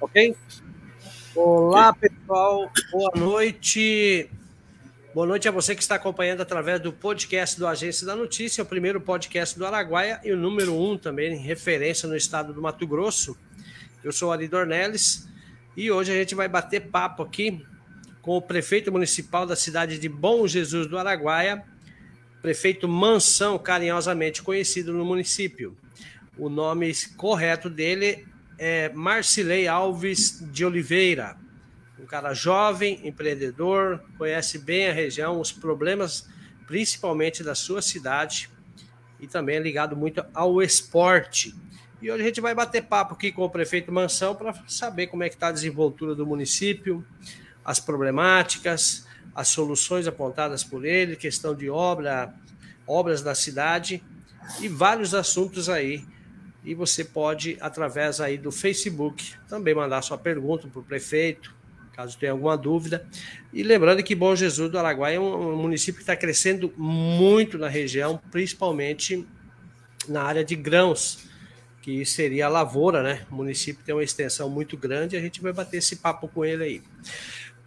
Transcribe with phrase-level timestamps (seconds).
[0.00, 0.36] Ok?
[1.34, 2.70] Olá, pessoal.
[2.92, 4.30] Boa noite.
[5.12, 8.66] Boa noite a você que está acompanhando através do podcast do Agência da Notícia, o
[8.66, 13.36] primeiro podcast do Araguaia e o número um também, referência no estado do Mato Grosso.
[14.04, 15.28] Eu sou Ari Dornelles
[15.76, 17.66] e hoje a gente vai bater papo aqui
[18.22, 21.64] com o prefeito municipal da cidade de Bom Jesus do Araguaia,
[22.40, 25.76] prefeito Mansão, carinhosamente conhecido no município.
[26.36, 28.28] O nome correto dele
[28.58, 31.36] é Marcilei Alves de Oliveira.
[31.98, 36.28] Um cara jovem, empreendedor, conhece bem a região, os problemas
[36.66, 38.50] principalmente da sua cidade
[39.20, 41.54] e também é ligado muito ao esporte.
[42.00, 45.22] E hoje a gente vai bater papo aqui com o prefeito Mansão para saber como
[45.22, 47.04] é que está a desenvoltura do município,
[47.64, 52.34] as problemáticas, as soluções apontadas por ele, questão de obra,
[52.86, 54.02] obras da cidade
[54.60, 56.04] e vários assuntos aí.
[56.68, 61.56] E você pode, através aí do Facebook, também mandar sua pergunta para o prefeito,
[61.94, 63.08] caso tenha alguma dúvida.
[63.54, 67.68] E lembrando que Bom Jesus do Araguaia é um município que está crescendo muito na
[67.68, 69.26] região, principalmente
[70.06, 71.26] na área de grãos,
[71.80, 73.26] que seria a lavoura, né?
[73.30, 76.64] O município tem uma extensão muito grande, a gente vai bater esse papo com ele
[76.64, 76.82] aí.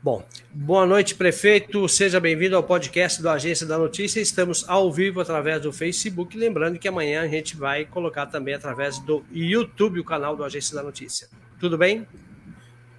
[0.03, 1.87] Bom, boa noite, prefeito.
[1.87, 4.19] Seja bem-vindo ao podcast do Agência da Notícia.
[4.19, 6.35] Estamos ao vivo através do Facebook.
[6.35, 10.75] Lembrando que amanhã a gente vai colocar também através do YouTube o canal do Agência
[10.75, 11.27] da Notícia.
[11.59, 12.07] Tudo bem?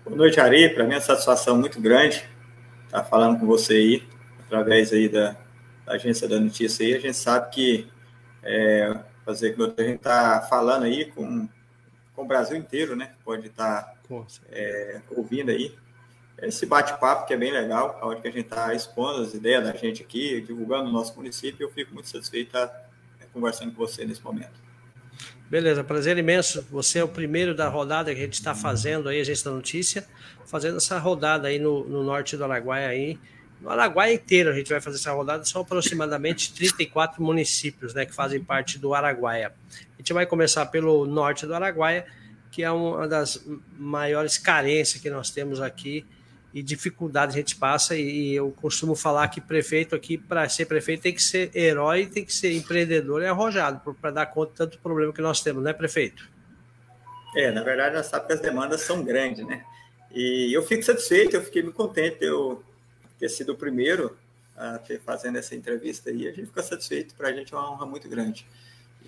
[0.04, 0.72] Boa noite, Ari.
[0.72, 2.22] Para mim é uma satisfação muito grande
[2.84, 4.02] estar falando com você aí,
[4.46, 5.36] através aí da,
[5.84, 6.86] da Agência da Notícia.
[6.86, 6.94] Aí.
[6.94, 7.88] A gente sabe que
[8.44, 11.48] é, fazer que a gente está falando aí com,
[12.14, 13.10] com o Brasil inteiro, né?
[13.24, 13.92] Pode estar
[14.52, 15.81] é, ouvindo aí
[16.48, 19.72] esse bate-papo que é bem legal, onde que a gente está expondo as ideias da
[19.74, 22.66] gente aqui, divulgando o nosso município, eu fico muito satisfeito estar
[23.20, 24.60] é, conversando com você nesse momento.
[25.48, 26.66] Beleza, prazer imenso.
[26.70, 29.54] Você é o primeiro da rodada que a gente está fazendo aí, a Agência da
[29.54, 30.04] Notícia,
[30.46, 33.18] fazendo essa rodada aí no, no norte do Araguaia aí.
[33.60, 38.12] No Araguaia inteiro a gente vai fazer essa rodada, são aproximadamente 34 municípios né, que
[38.12, 39.52] fazem parte do Araguaia.
[39.94, 42.04] A gente vai começar pelo norte do Araguaia,
[42.50, 43.46] que é uma das
[43.78, 46.04] maiores carências que nós temos aqui
[46.52, 47.96] e dificuldade a gente passa.
[47.96, 52.24] E eu costumo falar que prefeito aqui, para ser prefeito, tem que ser herói, tem
[52.24, 55.72] que ser empreendedor e arrojado para dar conta de tanto problema que nós temos, né,
[55.72, 56.30] prefeito?
[57.36, 59.64] É, na verdade, nós sabemos que as demandas são grandes, né?
[60.10, 62.62] E eu fico satisfeito, eu fiquei muito contente de eu
[63.18, 64.16] ter sido o primeiro
[64.54, 66.28] a ter fazendo essa entrevista aí.
[66.28, 68.46] A gente fica satisfeito, para a gente é uma honra muito grande.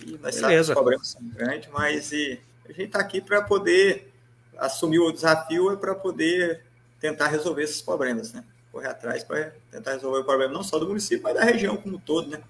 [0.07, 3.43] E nós sabemos que os problemas são grandes, mas e, a gente está aqui para
[3.43, 4.11] poder
[4.57, 6.65] assumir o desafio é para poder
[7.05, 8.43] tentar resolver esses problemas, né?
[8.73, 11.97] Correr atrás para tentar resolver o problema não só do município, mas da região como
[11.97, 12.41] um todo, né?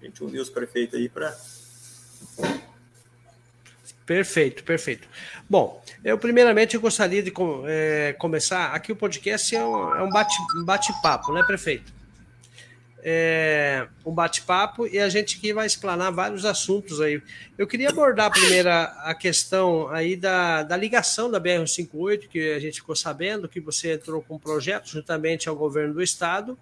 [0.00, 1.36] A gente uniu os prefeitos aí para.
[4.06, 5.08] Perfeito, perfeito.
[5.50, 7.32] Bom, eu primeiramente gostaria de
[7.66, 8.66] é, começar.
[8.66, 11.92] Aqui o podcast é um, é um bate-papo, bate né, prefeito?
[13.06, 17.22] É, um bate-papo e a gente aqui vai explanar vários assuntos aí.
[17.58, 22.76] Eu queria abordar primeiro a, questão aí da, da ligação da BR-158, que a gente
[22.76, 26.58] ficou sabendo que você entrou com um projeto juntamente ao governo do estado,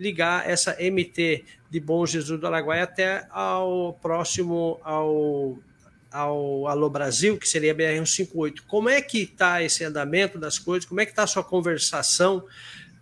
[0.00, 5.58] ligar essa MT de Bom Jesus do Araguaia até ao próximo ao
[6.10, 8.60] ao Alô Brasil, que seria a BR-158.
[8.68, 10.88] Como é que está esse andamento das coisas?
[10.88, 12.46] Como é que está a sua conversação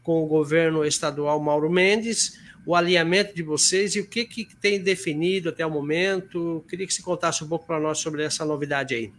[0.03, 2.41] com o governo estadual Mauro Mendes?
[2.65, 6.65] O alinhamento de vocês e o que, que tem definido até o momento.
[6.69, 9.13] Queria que você contasse um pouco para nós sobre essa novidade aí.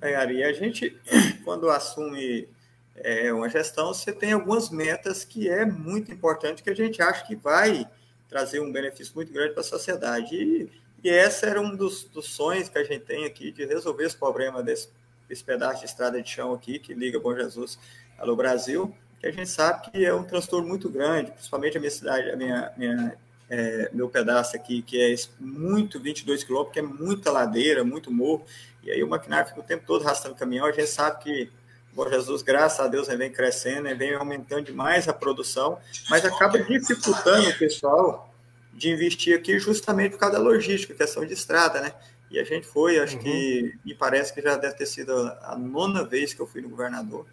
[0.00, 0.96] É, Ari, a gente,
[1.44, 2.48] quando assume
[2.94, 7.26] é, uma gestão, você tem algumas metas que é muito importante, que a gente acha
[7.26, 7.88] que vai
[8.28, 10.36] trazer um benefício muito grande para a sociedade.
[10.36, 10.70] E,
[11.02, 14.16] e esse era um dos, dos, sonhos que a gente tem aqui, de resolver esse
[14.16, 14.88] problema desse,
[15.28, 17.76] desse pedaço de estrada de chão aqui, que liga Bom Jesus
[18.18, 21.90] ao Brasil que a gente sabe que é um transtorno muito grande, principalmente a minha
[21.90, 23.16] cidade, a minha, minha
[23.50, 28.44] é, meu pedaço aqui, que é muito 22 quilômetros, que é muita ladeira, muito morro,
[28.82, 31.50] e aí o maquinário fica o tempo todo arrastando caminhão, a gente sabe que
[31.98, 37.48] Bom Jesus, graças a Deus, vem crescendo, vem aumentando demais a produção, mas acaba dificultando
[37.48, 38.32] o pessoal
[38.72, 41.92] de investir aqui justamente por causa da logística, questão de estrada, né?
[42.30, 43.22] E a gente foi, acho uhum.
[43.22, 45.12] que me parece que já deve ter sido
[45.42, 47.26] a nona vez que eu fui no governador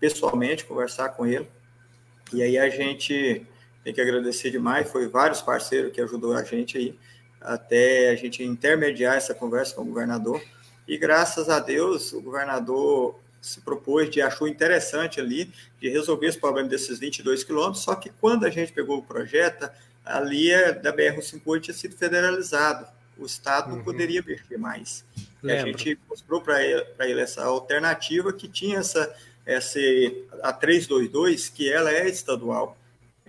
[0.00, 1.48] pessoalmente, conversar com ele.
[2.32, 3.46] E aí a gente
[3.84, 6.98] tem que agradecer demais, foi vários parceiros que ajudou a gente aí,
[7.40, 10.42] até a gente intermediar essa conversa com o governador.
[10.86, 15.50] E graças a Deus, o governador se propôs de achou interessante ali
[15.80, 19.70] de resolver esse problema desses 22 quilômetros, só que quando a gente pegou o projeto,
[20.04, 22.86] ali é, da BR-158 tinha sido federalizado,
[23.16, 23.84] o Estado não uhum.
[23.84, 25.04] poderia mexer mais.
[25.42, 29.14] E a gente mostrou para ele, ele essa alternativa que tinha essa,
[29.44, 29.78] essa
[30.42, 32.76] a 322, que ela é estadual.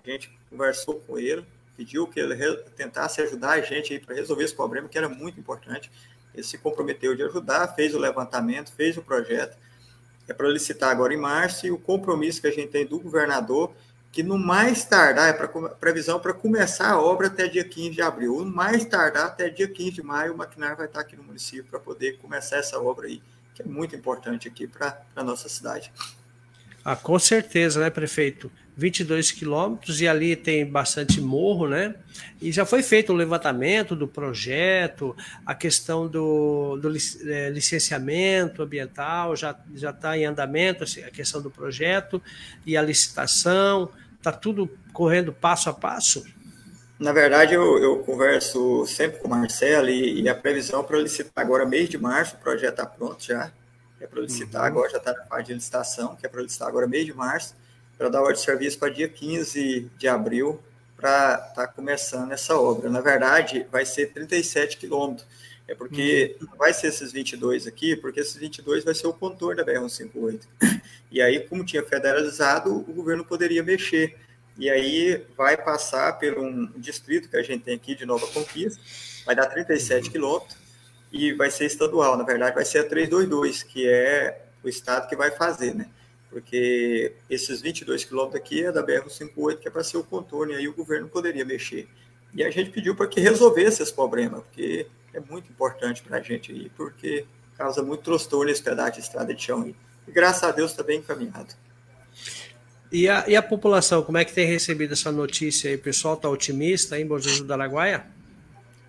[0.03, 1.45] A gente conversou com ele,
[1.77, 2.35] pediu que ele
[2.75, 5.91] tentasse ajudar a gente para resolver esse problema, que era muito importante.
[6.33, 9.57] Ele se comprometeu de ajudar, fez o levantamento, fez o projeto.
[10.27, 13.73] É para licitar agora em março, e o compromisso que a gente tem do governador,
[14.11, 18.01] que no mais tardar, é para previsão para começar a obra até dia 15 de
[18.01, 21.23] abril, no mais tardar até dia 15 de maio, o maquinário vai estar aqui no
[21.23, 23.21] município para poder começar essa obra aí,
[23.53, 25.91] que é muito importante aqui para a nossa cidade.
[26.83, 28.51] Ah, com certeza, né, prefeito?
[28.75, 31.93] 22 quilômetros e ali tem bastante morro, né?
[32.41, 35.15] E já foi feito o levantamento do projeto,
[35.45, 36.89] a questão do, do
[37.29, 42.21] é, licenciamento ambiental já está em andamento assim, a questão do projeto
[42.65, 46.25] e a licitação, está tudo correndo passo a passo.
[47.01, 51.43] Na verdade, eu, eu converso sempre com o Marcelo e, e a previsão para licitar
[51.43, 53.51] agora mês de março, o projeto está pronto já
[53.99, 54.67] é para licitar, uhum.
[54.67, 57.55] agora já está na fase de licitação, que é para licitar agora mês de março,
[57.97, 60.61] para dar ordem de serviço para dia 15 de abril,
[60.95, 62.87] para estar tá começando essa obra.
[62.87, 65.27] Na verdade, vai ser 37 quilômetros,
[65.67, 66.49] é porque uhum.
[66.51, 70.41] não vai ser esses 22 aqui, porque esses 22 vai ser o contorno da BR-158.
[71.11, 74.15] E aí, como tinha federalizado, o governo poderia mexer.
[74.57, 78.81] E aí vai passar por um distrito que a gente tem aqui de Nova Conquista,
[79.25, 80.11] vai dar 37 uhum.
[80.11, 80.57] quilômetros,
[81.11, 85.15] e vai ser estadual, na verdade vai ser a 322, que é o estado que
[85.15, 85.89] vai fazer, né?
[86.29, 90.55] Porque esses 22 quilômetros aqui é da BR-58, que é para ser o contorno, e
[90.55, 91.89] aí o governo poderia mexer.
[92.33, 96.21] E a gente pediu para que resolvesse esse problema, porque é muito importante para a
[96.21, 97.25] gente aí, porque
[97.57, 99.75] causa muito transtorno esse pedaço de estrada de chão aí.
[100.07, 101.53] E graças a Deus está bem encaminhado.
[102.91, 105.75] E a, e a população, como é que tem recebido essa notícia aí?
[105.75, 108.05] O pessoal está otimista em Bom Jesus do Araguaia?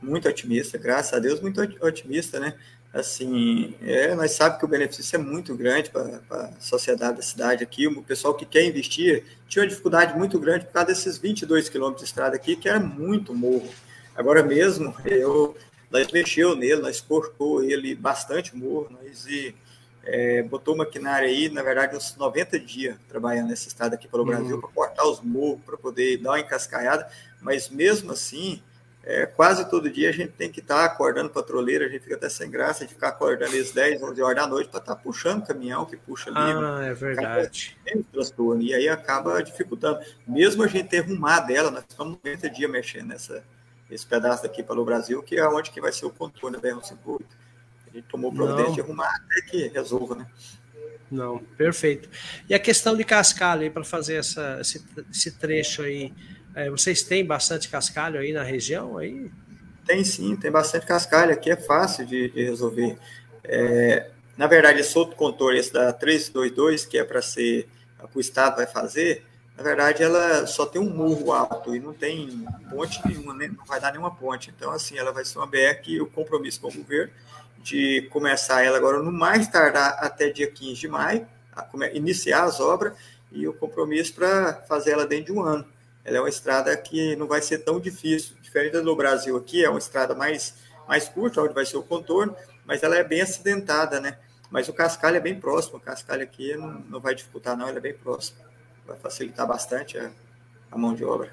[0.03, 2.55] muito otimista, graças a Deus, muito otimista, né?
[2.93, 7.63] Assim, é, nós sabemos que o benefício é muito grande para a sociedade da cidade
[7.63, 7.87] aqui.
[7.87, 12.03] O pessoal que quer investir tinha uma dificuldade muito grande por causa desses 22 quilômetros
[12.03, 13.71] de estrada aqui, que era muito morro.
[14.15, 15.57] Agora mesmo, eu,
[15.91, 19.55] nós mexeu nele, nós cortou ele bastante morro, nós e,
[20.05, 24.29] é, botou maquinária aí, na verdade, uns 90 dias trabalhando nessa estrada aqui pelo uhum.
[24.29, 27.09] Brasil para cortar os morros, para poder dar uma encascaiada,
[27.41, 28.63] mas mesmo assim,
[29.05, 32.17] é, quase todo dia a gente tem que estar tá acordando patrulheiro, a gente fica
[32.17, 35.01] até sem graça de ficar acordando às 10, 11 horas da noite para estar tá
[35.01, 36.39] puxando caminhão que puxa ali.
[36.39, 36.89] Ah, né?
[36.91, 37.77] é verdade.
[38.13, 40.01] Transtorno, e aí acaba dificultando.
[40.27, 43.43] Mesmo a gente ter arrumado dela, nós estamos 90 dias mexendo nessa,
[43.91, 47.21] esse pedaço aqui pelo Brasil, que é onde que vai ser o contorno da BR-158.
[47.93, 50.27] A gente tomou providência de arrumar até que resolva, né?
[51.11, 52.09] Não, perfeito.
[52.49, 56.13] E a questão de cascalho aí para fazer essa, esse, esse trecho aí,
[56.55, 58.97] é, vocês têm bastante cascalho aí na região?
[58.97, 59.31] Aí?
[59.87, 61.33] Tem sim, tem bastante cascalho.
[61.33, 62.97] Aqui é fácil de, de resolver.
[63.45, 67.69] É, na verdade, esse outro contorno, esse da 322, que é para ser
[68.11, 69.25] que o Estado vai fazer,
[69.63, 73.49] na verdade, ela só tem um murro alto e não tem ponte nenhuma, né?
[73.57, 74.53] não vai dar nenhuma ponte.
[74.55, 77.13] Então, assim, ela vai ser uma BR que o compromisso com o governo
[77.59, 81.27] de começar ela agora no mais tardar até dia 15 de maio,
[81.95, 82.93] iniciar as obras
[83.31, 85.65] e o compromisso para fazer ela dentro de um ano
[86.05, 89.71] ela é uma estrada que não vai ser tão difícil, diferente do Brasil aqui, é
[89.71, 90.55] uma estrada mais,
[90.89, 94.19] mais curta, onde vai ser o contorno, mas ela é bem acidentada, né?
[94.51, 97.79] Mas o cascalho é bem próximo, o cascalho aqui não, não vai dificultar não, ele
[97.79, 98.39] é bem próximo.
[98.87, 100.11] Vai facilitar bastante a,
[100.71, 101.31] a mão de obra.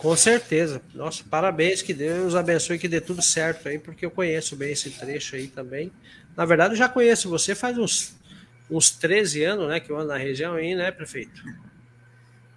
[0.00, 0.80] Com certeza.
[0.94, 4.90] Nossa, parabéns, que Deus abençoe que dê tudo certo aí, porque eu conheço bem esse
[4.90, 5.92] trecho aí também.
[6.34, 8.16] Na verdade, eu já conheço você faz uns,
[8.70, 11.42] uns 13 anos, né, que eu ando na região aí, né, prefeito?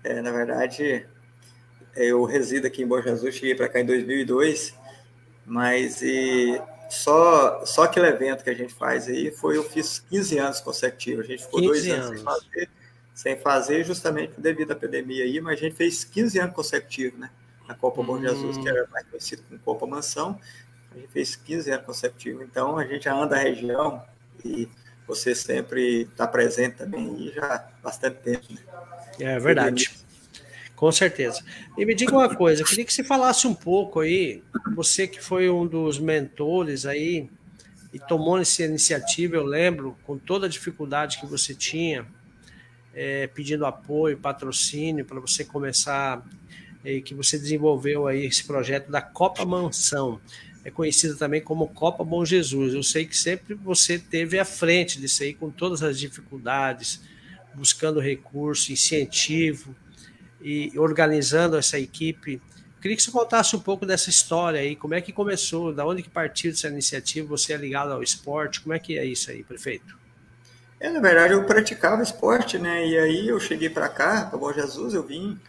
[0.05, 1.05] É, na verdade,
[1.95, 4.73] eu resido aqui em Bom Jesus, cheguei para cá em 2002,
[5.45, 10.37] mas e só, só aquele evento que a gente faz aí foi, eu fiz 15
[10.37, 12.69] anos consecutivos, a gente ficou dois anos, anos, sem fazer,
[13.13, 17.29] sem fazer justamente devido à pandemia aí, mas a gente fez 15 anos consecutivos, né?
[17.67, 18.05] Na Copa hum.
[18.05, 20.39] Bom Jesus, que era mais conhecido como Copa Mansão,
[20.91, 24.03] a gente fez 15 anos consecutivos, então a gente já anda a região
[24.43, 24.67] e
[25.07, 28.59] você sempre está presente também e já há bastante tempo, né?
[29.19, 29.91] É verdade.
[30.75, 31.41] Com certeza.
[31.77, 34.43] E me diga uma coisa, eu queria que você falasse um pouco aí,
[34.75, 37.29] você que foi um dos mentores aí
[37.93, 42.05] e tomou essa iniciativa, eu lembro, com toda a dificuldade que você tinha,
[42.93, 46.23] é, pedindo apoio, patrocínio para você começar,
[46.85, 50.19] e que você desenvolveu aí esse projeto da Copa Mansão,
[50.65, 52.73] é conhecida também como Copa Bom Jesus.
[52.73, 57.01] Eu sei que sempre você teve à frente disso aí, com todas as dificuldades,
[57.53, 59.75] buscando recurso, incentivo
[60.41, 62.41] e organizando essa equipe.
[62.81, 66.03] Queria que você contasse um pouco dessa história aí, como é que começou, da onde
[66.03, 69.43] que partiu essa iniciativa, você é ligado ao esporte, como é que é isso aí,
[69.43, 70.02] prefeito?
[70.83, 72.85] É, na verdade, eu praticava esporte, né?
[72.85, 75.39] E aí eu cheguei para cá, para Bom Jesus, eu vim,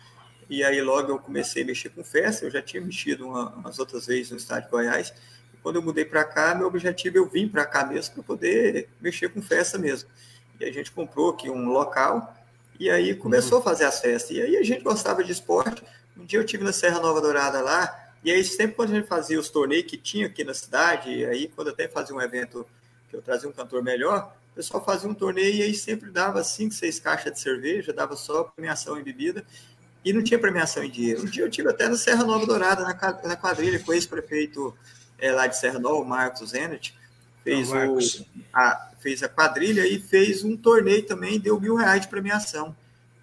[0.49, 3.81] e aí logo eu comecei a mexer com festa, eu já tinha mexido uma, umas
[3.81, 5.13] outras vezes no estado de Goiás,
[5.53, 8.23] e quando eu mudei para cá, meu objetivo é eu vim para cá mesmo para
[8.23, 10.09] poder mexer com festa mesmo.
[10.61, 12.33] E a gente comprou aqui um local,
[12.79, 14.37] e aí começou a fazer as festas.
[14.37, 15.83] E aí a gente gostava de esporte.
[16.17, 19.09] Um dia eu tive na Serra Nova Dourada lá, e aí sempre quando a gente
[19.09, 22.65] fazia os torneios que tinha aqui na cidade, e aí quando até fazia um evento
[23.11, 26.45] que eu trazia um cantor melhor, o pessoal fazia um torneio e aí sempre dava
[26.45, 29.45] cinco, seis caixas de cerveja, dava só premiação em bebida,
[30.05, 31.23] e não tinha premiação em dinheiro.
[31.23, 34.73] Um dia eu tive até na Serra Nova Dourada, na quadrilha, com o ex-prefeito
[35.19, 36.97] é, lá de Serra Nova, Marcos Zenit,
[37.43, 37.99] fez, o,
[38.53, 42.77] a, fez a quadrilha e fez um torneio também, deu mil reais de premiação.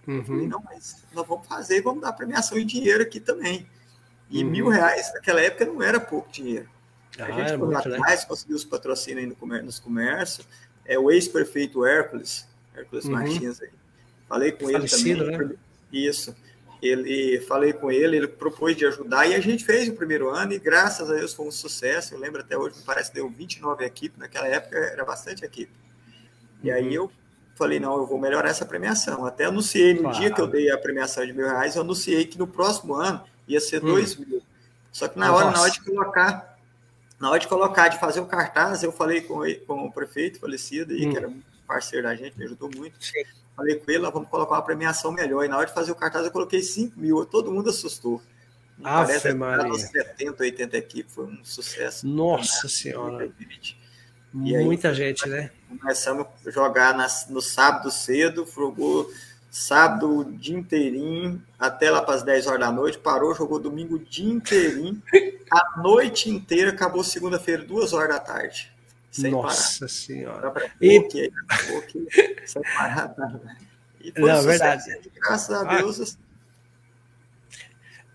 [0.06, 0.26] Uhum.
[0.26, 3.66] Falei, não, mas nós vamos fazer, vamos dar premiação em dinheiro aqui também.
[4.30, 4.50] E uhum.
[4.50, 6.70] mil reais naquela época não era pouco dinheiro.
[7.18, 10.48] Ah, a gente foi lá atrás, conseguiu os patrocínios no comércio, nos comércios.
[10.92, 13.12] É o ex-prefeito Hércules, Hércules uhum.
[13.12, 13.70] Martins aí.
[14.28, 15.48] Falei com Falecido, ele também.
[15.48, 15.56] Né?
[15.92, 16.36] Isso
[16.82, 20.54] ele falei com ele, ele propôs de ajudar e a gente fez o primeiro ano
[20.54, 22.16] e graças a Deus foi um sucesso.
[22.16, 25.72] Eu lembro até hoje, me parece que deu 29 equipes, naquela época era bastante equipe.
[26.64, 27.12] E aí eu
[27.56, 29.26] falei, não, eu vou melhorar essa premiação.
[29.26, 30.20] Até anunciei, no claro.
[30.20, 33.24] dia que eu dei a premiação de mil reais, eu anunciei que no próximo ano
[33.48, 33.88] ia ser hum.
[33.88, 34.42] dois mil.
[34.92, 36.51] Só que na hora, na hora de colocar,
[37.22, 40.92] na hora de colocar, de fazer o cartaz, eu falei com, com o prefeito falecido
[40.92, 41.12] aí, hum.
[41.12, 41.32] que era
[41.66, 42.96] parceiro da gente, me ajudou muito.
[43.00, 43.24] Sim
[43.56, 45.44] Falei com ele, vamos colocar uma premiação melhor.
[45.44, 47.24] E na hora de fazer o cartaz, eu coloquei 5 mil.
[47.26, 48.22] Todo mundo assustou.
[48.84, 49.72] Ah, Parece Maria.
[49.74, 52.08] 70, 80 equipes, foi um sucesso.
[52.08, 53.32] Nossa Senhora.
[54.34, 55.52] E Muita aí, gente, né?
[55.68, 59.12] Começamos a jogar nas, no sábado cedo, jogou
[59.52, 63.96] sábado o dia inteirinho, até lá para as 10 horas da noite, parou, jogou domingo
[63.96, 65.00] o dia inteirinho,
[65.52, 68.72] a noite inteira, acabou segunda-feira, duas horas da tarde
[69.12, 69.90] sem Nossa parar.
[69.90, 70.72] Senhora.
[70.82, 71.32] E...
[72.46, 73.14] sem parar.
[74.00, 74.84] E foi Não, um verdade.
[75.16, 76.00] Graças a Deus.
[76.00, 76.18] Ah, assim.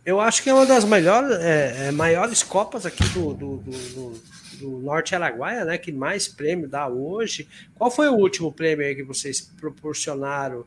[0.04, 4.22] eu acho que é uma das melhores, é, é, maiores copas aqui do, do, do,
[4.58, 5.78] do, Norte Araguaia, né?
[5.78, 7.46] Que mais prêmio dá hoje.
[7.74, 10.64] Qual foi o último prêmio que vocês proporcionaram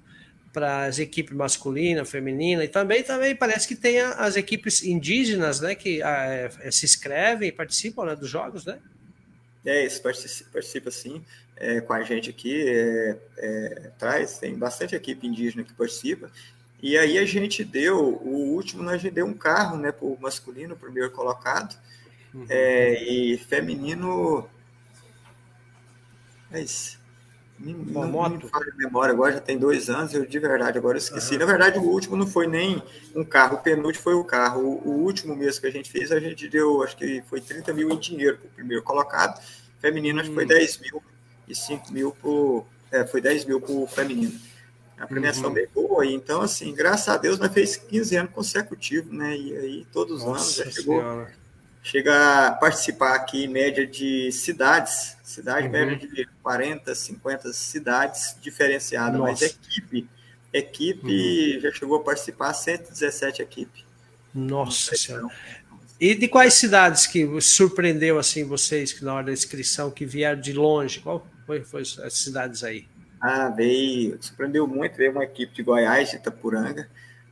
[0.51, 2.63] para as equipes masculina, feminina?
[2.63, 5.75] E também, também parece que tem as equipes indígenas, né?
[5.75, 8.79] Que é, se inscrevem e participam né, dos jogos, né?
[9.65, 11.23] É, isso participa, participa sim
[11.59, 16.31] é, com a gente aqui, é, é, traz, tem bastante equipe indígena que participa.
[16.81, 20.17] E aí a gente deu, o último, nós gente deu um carro né, para o
[20.19, 21.77] masculino, primeiro colocado,
[22.33, 22.45] uhum.
[22.49, 24.49] é, e feminino.
[26.51, 26.98] É isso.
[27.61, 28.49] Uma não, moto.
[28.51, 31.33] Não me memória, agora já tem dois anos, eu de verdade, agora esqueci.
[31.33, 31.39] Uhum.
[31.39, 32.81] Na verdade, o último não foi nem
[33.13, 34.61] um carro, o penúltimo foi o carro.
[34.61, 37.73] O, o, último mês que a gente fez, a gente deu, acho que foi 30
[37.73, 39.41] mil em dinheiro para o primeiro colocado.
[39.79, 40.79] Feminino, acho que foi 10 hum.
[40.83, 41.03] mil
[41.47, 42.65] e 5 mil por.
[42.91, 44.39] É, foi 10 mil para o feminino.
[44.97, 45.53] A premiação uhum.
[45.53, 46.05] bem boa.
[46.05, 49.35] Então, assim, graças a Deus, nós fez 15 anos consecutivos, né?
[49.35, 50.99] E aí, todos os anos já chegou.
[50.99, 51.39] Senhora
[51.81, 55.71] chega a participar aqui em média de cidades, cidade uhum.
[55.71, 59.31] média de 40, 50 cidades diferenciadas, Nossa.
[59.31, 60.09] mas equipe,
[60.53, 61.62] equipe uhum.
[61.62, 63.83] já chegou a participar 117 equipes.
[64.33, 65.27] Nossa Senhora.
[66.00, 70.39] E de quais cidades que surpreendeu assim vocês que na hora da inscrição que vieram
[70.39, 71.00] de longe?
[71.01, 72.88] Qual foi, foi as cidades aí?
[73.19, 76.89] Ah, veio, surpreendeu muito, veio uma equipe de Goiás, de Itapuranga,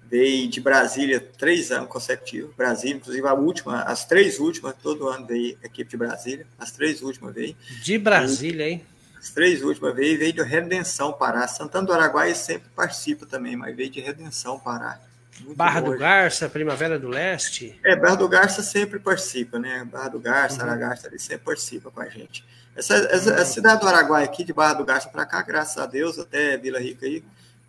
[0.09, 2.55] veio de Brasília três anos consecutivos.
[2.55, 7.01] Brasília, inclusive a última, as três últimas, todo ano veio equipe de Brasília, as três
[7.01, 7.55] últimas veio.
[7.83, 8.85] De Brasília, hein?
[9.19, 11.47] As três últimas veio, veio de Redenção Pará.
[11.47, 14.99] Santana do Araguaia sempre participa também, mas veio de Redenção Pará.
[15.41, 17.79] Muito Barra do Garça, Primavera do Leste.
[17.83, 19.85] É, Barra do Garça sempre participa, né?
[19.85, 20.69] Barra do Garça, uhum.
[20.69, 22.43] Aragarça, ele sempre participa com a gente.
[22.75, 23.41] Essa, essa uhum.
[23.41, 26.57] a cidade do Araguaia aqui, de Barra do Garça para cá, graças a Deus, até
[26.57, 27.23] Vila Rica aí,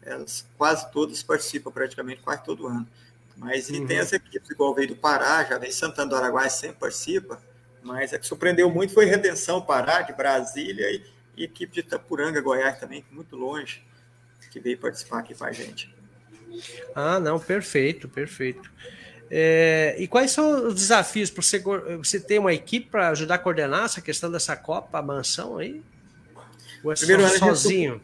[0.09, 2.87] elas quase todas participam praticamente quase todo ano.
[3.37, 3.77] Mas uhum.
[3.77, 7.41] e tem as equipes, igual veio do Pará, já vem Santana do Araguaia, sempre participa,
[7.83, 11.05] mas a que surpreendeu muito foi Redenção Pará, de Brasília, e,
[11.37, 13.83] e equipe de Itapuranga, Goiás também, muito longe,
[14.51, 15.95] que veio participar aqui com a gente.
[16.95, 18.71] Ah, não, perfeito, perfeito.
[19.31, 21.59] É, e quais são os desafios para você,
[21.99, 25.83] você ter uma equipe para ajudar a coordenar essa questão dessa Copa, a mansão aí?
[26.83, 28.01] Ou é Primeiro, sozinho?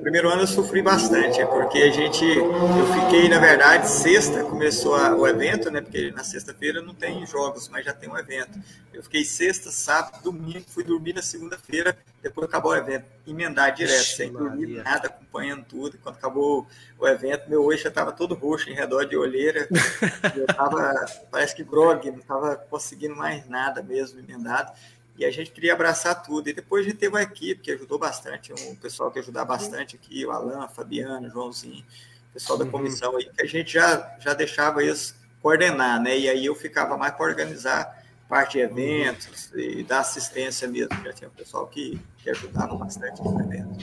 [0.00, 4.94] Primeiro ano eu sofri bastante, é porque a gente, eu fiquei, na verdade, sexta começou
[4.94, 5.80] a, o evento, né?
[5.80, 8.58] Porque na sexta-feira não tem jogos, mas já tem um evento.
[8.92, 14.02] Eu fiquei sexta, sábado, domingo, fui dormir na segunda-feira, depois acabou o evento, emendar direto,
[14.02, 14.82] Ixi, sem dormir Maria.
[14.82, 15.98] nada, acompanhando tudo.
[16.02, 16.66] Quando acabou
[16.98, 19.68] o evento, meu eixo já estava todo roxo em redor de olheira.
[20.36, 24.72] eu estava, parece que grog, não estava conseguindo mais nada mesmo emendado
[25.18, 26.48] e a gente queria abraçar tudo.
[26.48, 29.96] E depois a gente teve uma equipe que ajudou bastante, um pessoal que ajudava bastante
[29.96, 31.84] aqui, o Alan, a Fabiana, o Joãozinho,
[32.30, 32.70] o pessoal da uhum.
[32.70, 36.18] comissão aí, que a gente já, já deixava eles coordenar, né?
[36.18, 41.12] E aí eu ficava mais para organizar parte de eventos e dar assistência mesmo, já
[41.12, 43.78] tinha um pessoal que, que ajudava bastante no evento.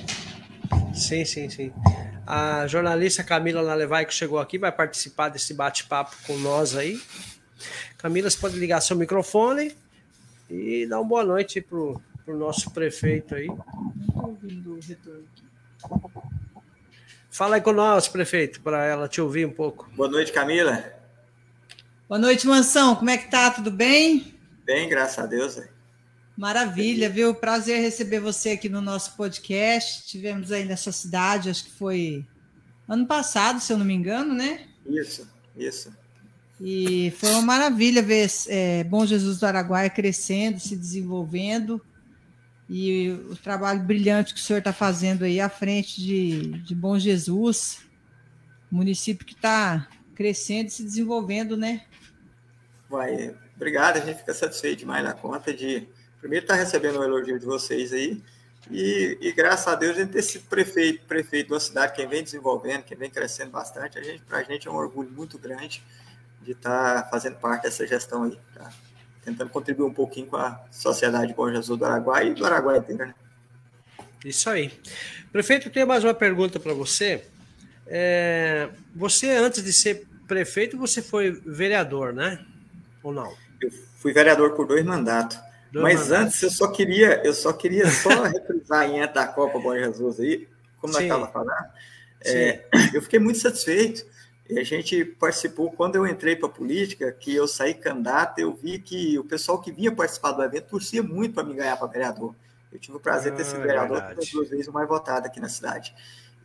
[0.96, 1.72] Sim, sim, sim.
[2.26, 7.00] A jornalista Camila Nalevai, que chegou aqui, vai participar desse bate-papo com nós aí.
[7.98, 9.76] Camila, você pode ligar seu microfone
[10.50, 13.48] e dar uma boa noite para o nosso prefeito aí.
[14.16, 15.50] ouvindo o retorno aqui.
[17.30, 19.90] Fala aí com nós, prefeito, para ela te ouvir um pouco.
[19.96, 20.84] Boa noite, Camila.
[22.08, 22.96] Boa noite, Mansão.
[22.96, 23.52] Como é que tá?
[23.52, 24.34] Tudo bem?
[24.66, 25.62] Bem, graças a Deus.
[26.36, 27.36] Maravilha, viu?
[27.36, 30.08] Prazer receber você aqui no nosso podcast.
[30.08, 32.26] Tivemos aí nessa cidade, acho que foi
[32.88, 34.68] ano passado, se eu não me engano, né?
[34.86, 35.96] Isso, isso.
[36.60, 41.82] E foi uma maravilha ver é, Bom Jesus do Araguaia crescendo, se desenvolvendo
[42.70, 47.00] e o trabalho brilhante que o senhor está fazendo aí à frente de, de Bom
[47.00, 47.80] Jesus,
[48.70, 51.86] município que está crescendo e se desenvolvendo, né?
[52.88, 55.88] Vai, obrigado, a gente fica satisfeito demais na conta de
[56.20, 58.22] primeiro estar tá recebendo o elogio de vocês aí
[58.70, 62.08] e, e, graças a Deus a gente ter sido prefeito, prefeito de uma cidade, quem
[62.08, 65.40] vem desenvolvendo, quem vem crescendo bastante, a gente, para a gente é um orgulho muito
[65.40, 65.84] grande
[66.42, 68.72] de estar tá fazendo parte dessa gestão aí, tá?
[69.24, 73.06] tentando contribuir um pouquinho com a sociedade Bom Jesus do Araguaia e do Araguaia inteiro,
[73.06, 73.14] né?
[74.26, 74.72] Isso aí.
[75.32, 77.26] Prefeito, eu tenho mais uma pergunta para você.
[77.88, 82.44] É, você, antes de ser prefeito, você foi vereador, né?
[83.02, 83.34] Ou não?
[83.62, 85.40] Eu fui vereador por dois mandatos.
[85.72, 86.26] Dois Mas mandatos.
[86.26, 90.48] antes eu só queria, eu só queria só reprisar em da Copa Bom Jesus aí,
[90.80, 91.00] como Sim.
[91.00, 91.72] nós estávamos falando.
[92.26, 94.06] É, eu fiquei muito satisfeito
[94.50, 98.52] e a gente participou, quando eu entrei para a política, que eu saí candidato, eu
[98.52, 101.86] vi que o pessoal que vinha participar do evento torcia muito para me ganhar para
[101.86, 102.34] vereador.
[102.72, 105.28] Eu tive o prazer de ter sido ah, vereador é duas vezes o mais votado
[105.28, 105.94] aqui na cidade.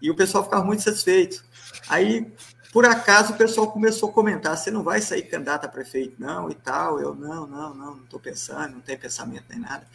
[0.03, 1.43] E o pessoal ficava muito satisfeito.
[1.89, 2.31] Aí,
[2.75, 6.51] por acaso, o pessoal começou a comentar: você não vai sair candidato a prefeito, não,
[6.51, 7.01] e tal.
[7.01, 9.87] Eu, não, não, não, não estou pensando, não tem pensamento nem nada.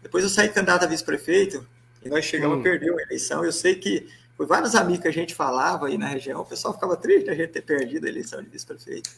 [0.00, 1.66] Depois eu saí candidato a vice-prefeito,
[2.04, 2.60] e nós chegamos hum.
[2.60, 3.44] a perder a eleição.
[3.44, 6.74] Eu sei que por vários amigos que a gente falava aí na região, o pessoal
[6.74, 9.10] ficava triste a gente ter perdido a eleição de vice-prefeito.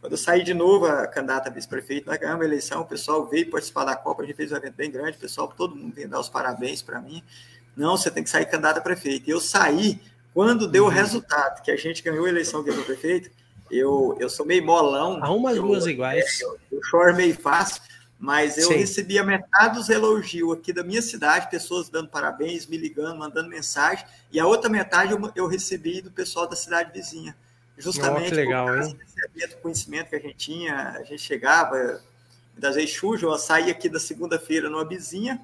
[0.00, 3.26] Quando eu saí de novo a candidata a vice-prefeito, nós ganhamos a eleição, o pessoal
[3.26, 5.94] veio participar da Copa, a gente fez um evento bem grande, o pessoal, todo mundo
[5.94, 7.22] veio dar os parabéns para mim.
[7.76, 9.28] Não, você tem que sair candidata a prefeito.
[9.28, 10.00] E eu saí
[10.32, 10.90] quando deu uhum.
[10.90, 13.30] o resultado, que a gente ganhou a eleição de prefeito.
[13.70, 15.22] Eu, eu sou meio molão.
[15.22, 16.40] Arruma as duas iguais.
[16.40, 17.82] Eu, eu choro meio fácil
[18.24, 18.76] mas eu Sim.
[18.76, 23.50] recebi a metade dos elogios aqui da minha cidade, pessoas dando parabéns, me ligando, mandando
[23.50, 27.36] mensagem, e a outra metade eu, eu recebi do pessoal da cidade vizinha.
[27.76, 28.96] Justamente oh, legal, por causa
[29.34, 32.00] desse conhecimento que a gente tinha, a gente chegava,
[32.56, 35.38] das vezes chuva, eu saía aqui da segunda-feira numa vizinha,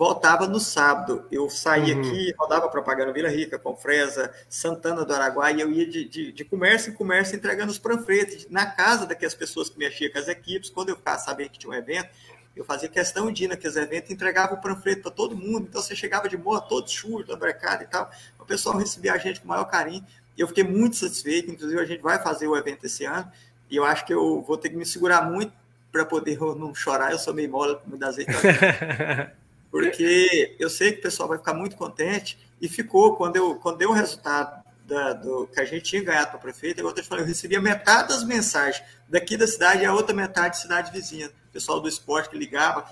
[0.00, 1.26] voltava no sábado.
[1.30, 2.00] Eu saía uhum.
[2.00, 6.32] aqui, rodava propaganda Vila Rica, com Fresa, Santana do Araguaia, e eu ia de, de,
[6.32, 10.26] de, comércio em comércio entregando os panfletos na casa daquelas pessoas que mexiam com as
[10.26, 10.70] equipes.
[10.70, 12.08] Quando eu sabendo que tinha um evento,
[12.56, 15.66] eu fazia questão de ir naqueles eventos e entregava o panfleto para todo mundo.
[15.68, 18.10] Então você chegava de boa, todo churro, do mercado e tal.
[18.38, 20.02] O pessoal recebia a gente com o maior carinho.
[20.34, 21.50] E eu fiquei muito satisfeito.
[21.50, 23.30] Inclusive, a gente vai fazer o evento esse ano.
[23.68, 25.52] E eu acho que eu vou ter que me segurar muito
[25.92, 27.12] para poder não chorar.
[27.12, 28.34] Eu sou meio mole, muitas vezes.
[29.70, 33.78] porque eu sei que o pessoal vai ficar muito contente e ficou quando eu quando
[33.78, 37.02] deu o resultado da, do que a gente tinha ganhado para o prefeito, eu te
[37.02, 40.90] falei, eu recebia metade das mensagens daqui da cidade e a outra metade de cidade
[40.90, 42.84] vizinha, o pessoal do esporte que ligava,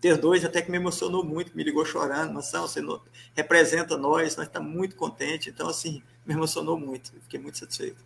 [0.00, 2.80] ter dois até que me emocionou muito, me ligou chorando, Mansão, você
[3.34, 8.02] representa nós, nós estamos muito contentes, então assim, me emocionou muito, fiquei muito satisfeito.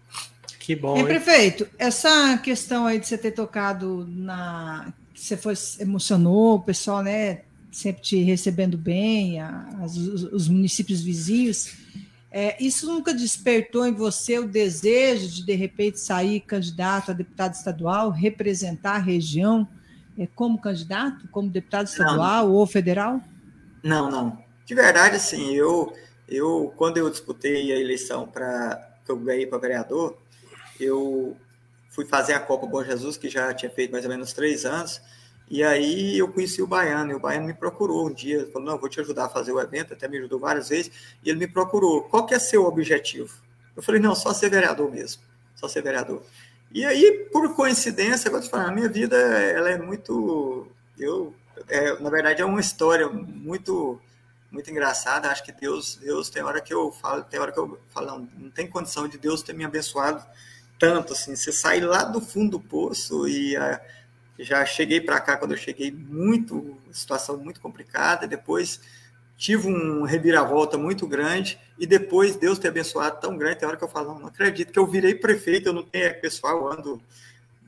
[0.58, 0.96] Que bom.
[0.96, 4.92] E, prefeito, essa questão aí de você ter tocado na.
[5.12, 7.42] Você foi, emocionou o pessoal, né?
[7.72, 11.74] Sempre te recebendo bem, as, os municípios vizinhos.
[12.30, 17.54] É, isso nunca despertou em você o desejo de, de repente, sair candidato a deputado
[17.54, 19.66] estadual, representar a região
[20.18, 22.54] é, como candidato, como deputado estadual não.
[22.54, 23.20] ou federal?
[23.82, 24.42] Não, não.
[24.64, 25.92] De verdade, assim, eu,
[26.28, 30.16] eu quando eu disputei a eleição para que eu ganhei para vereador,
[30.78, 31.36] eu
[31.90, 35.00] fui fazer a Copa Bom Jesus, que já tinha feito mais ou menos três anos,
[35.52, 38.78] E aí eu conheci o Baiano, e o Baiano me procurou um dia, falou, não,
[38.78, 40.90] vou te ajudar a fazer o evento, até me ajudou várias vezes,
[41.22, 43.34] e ele me procurou, qual que é seu objetivo?
[43.76, 45.22] Eu falei, não, só ser vereador mesmo,
[45.54, 46.22] só ser vereador.
[46.72, 51.34] E aí, por coincidência, agora te falar, a minha vida, ela é muito, eu,
[51.68, 54.00] é, na verdade, é uma história muito
[54.50, 55.28] muito engraçada.
[55.28, 58.28] Acho que Deus, Deus tem hora que eu falo, tem hora que eu falo, não,
[58.38, 60.22] não tem condição de Deus ter me abençoado
[60.78, 61.34] tanto assim.
[61.34, 63.56] Você sai lá do fundo do poço e
[64.38, 68.26] já cheguei para cá quando eu cheguei muito situação muito complicada.
[68.26, 68.80] Depois
[69.36, 73.58] tive um reviravolta muito grande e depois Deus ter abençoado tão grande.
[73.58, 75.68] Tem hora que eu falo, não, não acredito que eu virei prefeito.
[75.68, 77.02] Eu não tenho é, pessoal, ando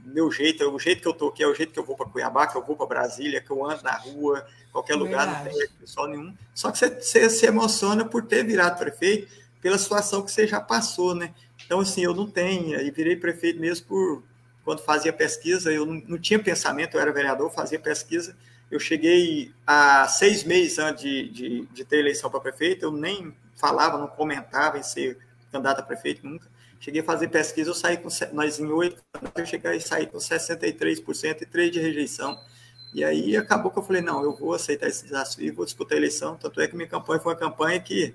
[0.04, 1.96] meu jeito, é o jeito que eu tô aqui, é o jeito que eu vou
[1.96, 5.48] para Cuiabá, que eu vou para Brasília, que eu ando na rua, qualquer lugar, Verdade.
[5.48, 6.34] não tem pessoal nenhum.
[6.54, 10.60] Só que você, você, se emociona por ter virado prefeito, pela situação que você já
[10.60, 11.32] passou, né?
[11.64, 14.22] Então, assim, eu não tenho, e virei prefeito mesmo por
[14.64, 18.36] quando fazia pesquisa, eu não, tinha pensamento, eu era vereador, fazia pesquisa.
[18.70, 23.34] Eu cheguei a seis meses antes de, de, de ter eleição para prefeito, eu nem
[23.56, 25.18] falava, não comentava em ser
[25.52, 26.48] candidato a prefeito nunca.
[26.80, 29.02] Cheguei a fazer pesquisa, eu saí com, nós em oito,
[29.36, 32.38] eu cheguei a sair com 63% e três de rejeição.
[32.92, 35.98] E aí acabou que eu falei, não, eu vou aceitar esse desafio, vou disputar a
[35.98, 36.36] eleição.
[36.36, 38.14] Tanto é que minha campanha foi uma campanha que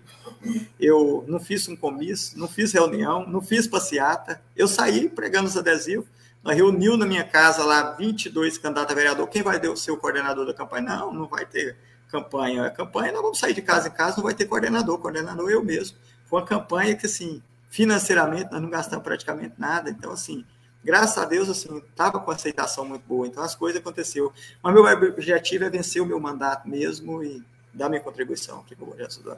[0.80, 4.42] eu não fiz um comício, não fiz reunião, não fiz passeata.
[4.56, 6.08] Eu saí pregando os adesivos,
[6.44, 9.28] nós reuniu na minha casa lá 22 candidatos a vereador.
[9.28, 10.84] Quem vai ser o coordenador da campanha?
[10.84, 11.78] Não, não vai ter
[12.10, 12.66] campanha.
[12.66, 14.98] A campanha, nós vamos sair de casa em casa, não vai ter coordenador.
[15.00, 15.98] Coordenador eu mesmo.
[16.26, 20.44] Foi uma campanha que, assim, financeiramente nós não gastamos praticamente nada, então assim,
[20.84, 24.34] graças a Deus assim, estava com aceitação muito boa, então as coisas aconteceu.
[24.62, 29.38] Mas meu objetivo é vencer o meu mandato mesmo e dar minha contribuição do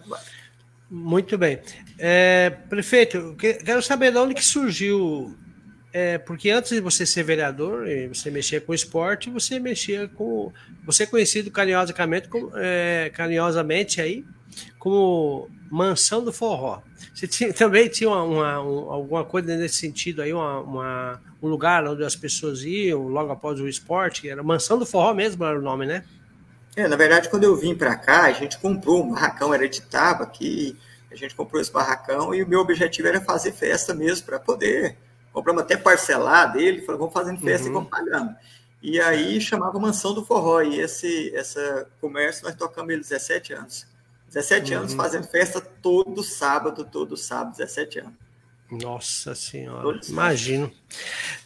[0.90, 1.62] Muito bem.
[2.00, 5.36] É, prefeito, quero saber de onde que surgiu
[5.94, 10.52] é, porque antes de você ser vereador, você mexia com esporte, você mexia com.
[10.86, 14.26] Você é conhecido carinhosamente, é, carinhosamente aí
[14.80, 16.82] como Mansão do Forró.
[17.14, 21.48] Você tinha, também tinha uma, uma, um, alguma coisa nesse sentido aí, uma, uma, um
[21.48, 24.28] lugar onde as pessoas iam logo após o esporte?
[24.28, 26.04] Era Mansão do Forró mesmo, era o nome, né?
[26.76, 30.78] É, na verdade, quando eu vim para cá, a gente comprou um barracão hereditava aqui,
[31.12, 34.98] a gente comprou esse barracão e o meu objetivo era fazer festa mesmo para poder.
[35.32, 37.72] Compramos até parcelar dele, falou, vamos fazendo festa uhum.
[37.72, 38.36] e vamos pagando.
[38.82, 43.88] E aí chamava Mansão do Forró, e esse essa comércio nós tocamos ele 17 anos.
[44.28, 44.80] 17 uhum.
[44.80, 48.14] anos fazendo festa todo sábado, todo sábado, 17 anos.
[48.72, 50.72] Nossa Senhora, imagino.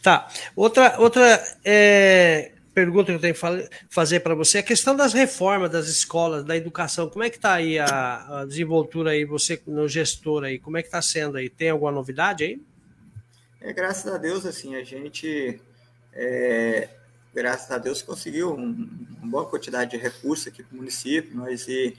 [0.00, 4.94] Tá, outra, outra é, pergunta que eu tenho que fazer para você é a questão
[4.94, 7.08] das reformas das escolas, da educação.
[7.08, 10.82] Como é que está aí a, a, desenvoltura aí, você no gestor aí, como é
[10.82, 11.48] que está sendo aí?
[11.48, 12.60] Tem alguma novidade aí?
[13.66, 15.60] É, graças a Deus, assim, a gente,
[16.12, 16.88] é,
[17.34, 18.88] graças a Deus, conseguiu um,
[19.20, 21.96] uma boa quantidade de recursos aqui para o município, nós e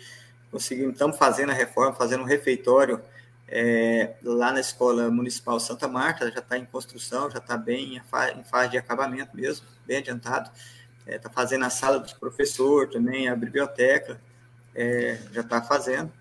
[0.50, 3.02] conseguimos, estamos fazendo a reforma, fazendo um refeitório
[3.50, 8.44] é, lá na Escola Municipal Santa Marta, já está em construção, já está bem em
[8.46, 10.50] fase de acabamento mesmo, bem adiantado.
[11.00, 14.22] Está é, tá fazendo a sala dos professores também, a biblioteca,
[14.74, 16.14] é, já está fazendo.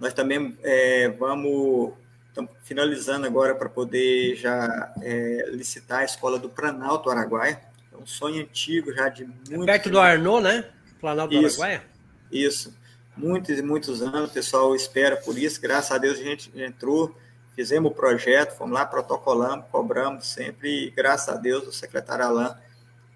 [0.00, 1.92] Nós também é, vamos,
[2.38, 7.60] estamos finalizando agora para poder já é, licitar a escola do Planalto Araguaia,
[7.92, 9.66] é um sonho antigo já de muito...
[9.66, 10.64] perto do Arnaud, né?
[11.00, 11.82] Planalto do Araguaia?
[12.30, 12.76] Isso
[13.18, 15.60] muitos e muitos anos, o pessoal espera por isso.
[15.60, 17.14] Graças a Deus a gente entrou,
[17.54, 22.54] fizemos o projeto, fomos lá, protocolamos, cobramos sempre, e graças a Deus o secretário Alain,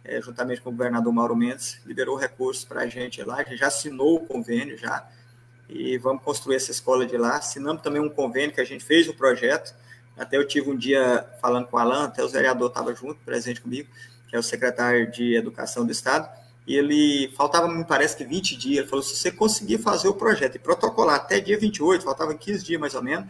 [0.05, 3.57] é, juntamente com o governador Mauro Mendes, liberou recursos para a gente lá, a gente
[3.57, 5.09] já assinou o convênio já,
[5.75, 7.37] e vamos construir essa escola de lá.
[7.37, 9.75] Assinamos também um convênio que a gente fez o projeto,
[10.17, 13.61] até eu tive um dia falando com o Alain, até o vereador estava junto, presente
[13.61, 13.89] comigo,
[14.29, 16.29] que é o secretário de Educação do Estado,
[16.67, 18.79] e ele faltava, me parece que 20 dias.
[18.79, 22.65] Ele falou: se você conseguir fazer o projeto e protocolar até dia 28, faltava 15
[22.65, 23.27] dias mais ou menos,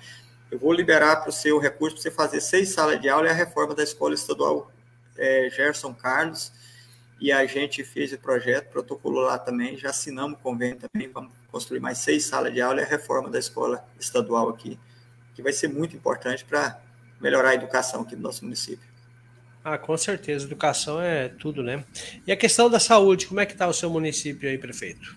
[0.51, 3.31] eu vou liberar para o seu recurso para você fazer seis salas de aula e
[3.31, 4.71] a reforma da escola estadual
[5.17, 6.53] é, Gerson Carlos.
[7.19, 11.31] E a gente fez o projeto, protocolou lá também, já assinamos o convênio também, vamos
[11.53, 14.81] construir mais seis salas de aula e a reforma da escola estadual aqui,
[15.35, 16.81] que vai ser muito importante para
[17.21, 18.91] melhorar a educação aqui do nosso município.
[19.65, 20.47] Ah, com certeza.
[20.47, 21.85] Educação é tudo, né?
[22.27, 25.17] E a questão da saúde, como é que está o seu município aí, prefeito?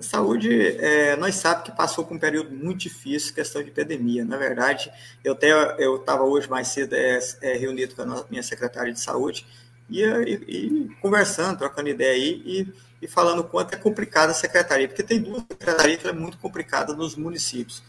[0.00, 4.24] A saúde, é, nós sabemos que passou por um período muito difícil, questão de epidemia.
[4.24, 4.90] Na verdade,
[5.22, 9.00] eu até eu estava hoje mais cedo é, é, reunido com a minha secretária de
[9.00, 9.46] saúde
[9.88, 14.34] e, e, e conversando, trocando ideia aí e, e falando o quanto é complicada a
[14.34, 17.82] secretaria, porque tem duas secretarias que é muito complicada nos municípios: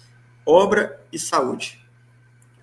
[0.46, 1.84] obra e saúde.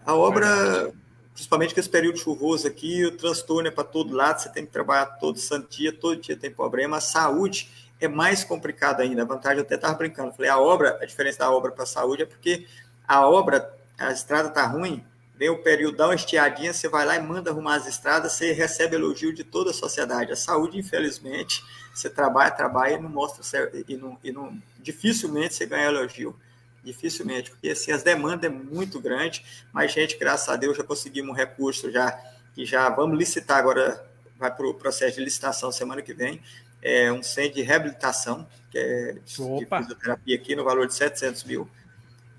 [0.04, 0.92] A obra
[1.36, 4.72] principalmente com esse período chuvoso aqui, o transtorno é para todo lado, você tem que
[4.72, 6.96] trabalhar todo santo dia, todo dia tem problema.
[6.96, 9.20] A saúde é mais complicada ainda.
[9.20, 11.86] A vantagem, eu até estava brincando, falei, a obra, a diferença da obra para a
[11.86, 12.66] saúde é porque
[13.06, 15.04] a obra, a estrada está ruim,
[15.38, 18.52] vem o período, dá uma estiadinha, você vai lá e manda arrumar as estradas, você
[18.52, 20.32] recebe elogio de toda a sociedade.
[20.32, 21.62] A saúde, infelizmente,
[21.94, 26.34] você trabalha, trabalha e não mostra, e não, e não dificilmente você ganha elogio
[26.82, 31.30] dificilmente, porque assim, as demandas é muito grande, mas gente, graças a Deus, já conseguimos
[31.30, 32.12] um recurso já,
[32.54, 36.40] que já vamos licitar agora, vai para o processo de licitação semana que vem,
[36.80, 41.68] é um centro de reabilitação, que é de fisioterapia aqui, no valor de 700 mil.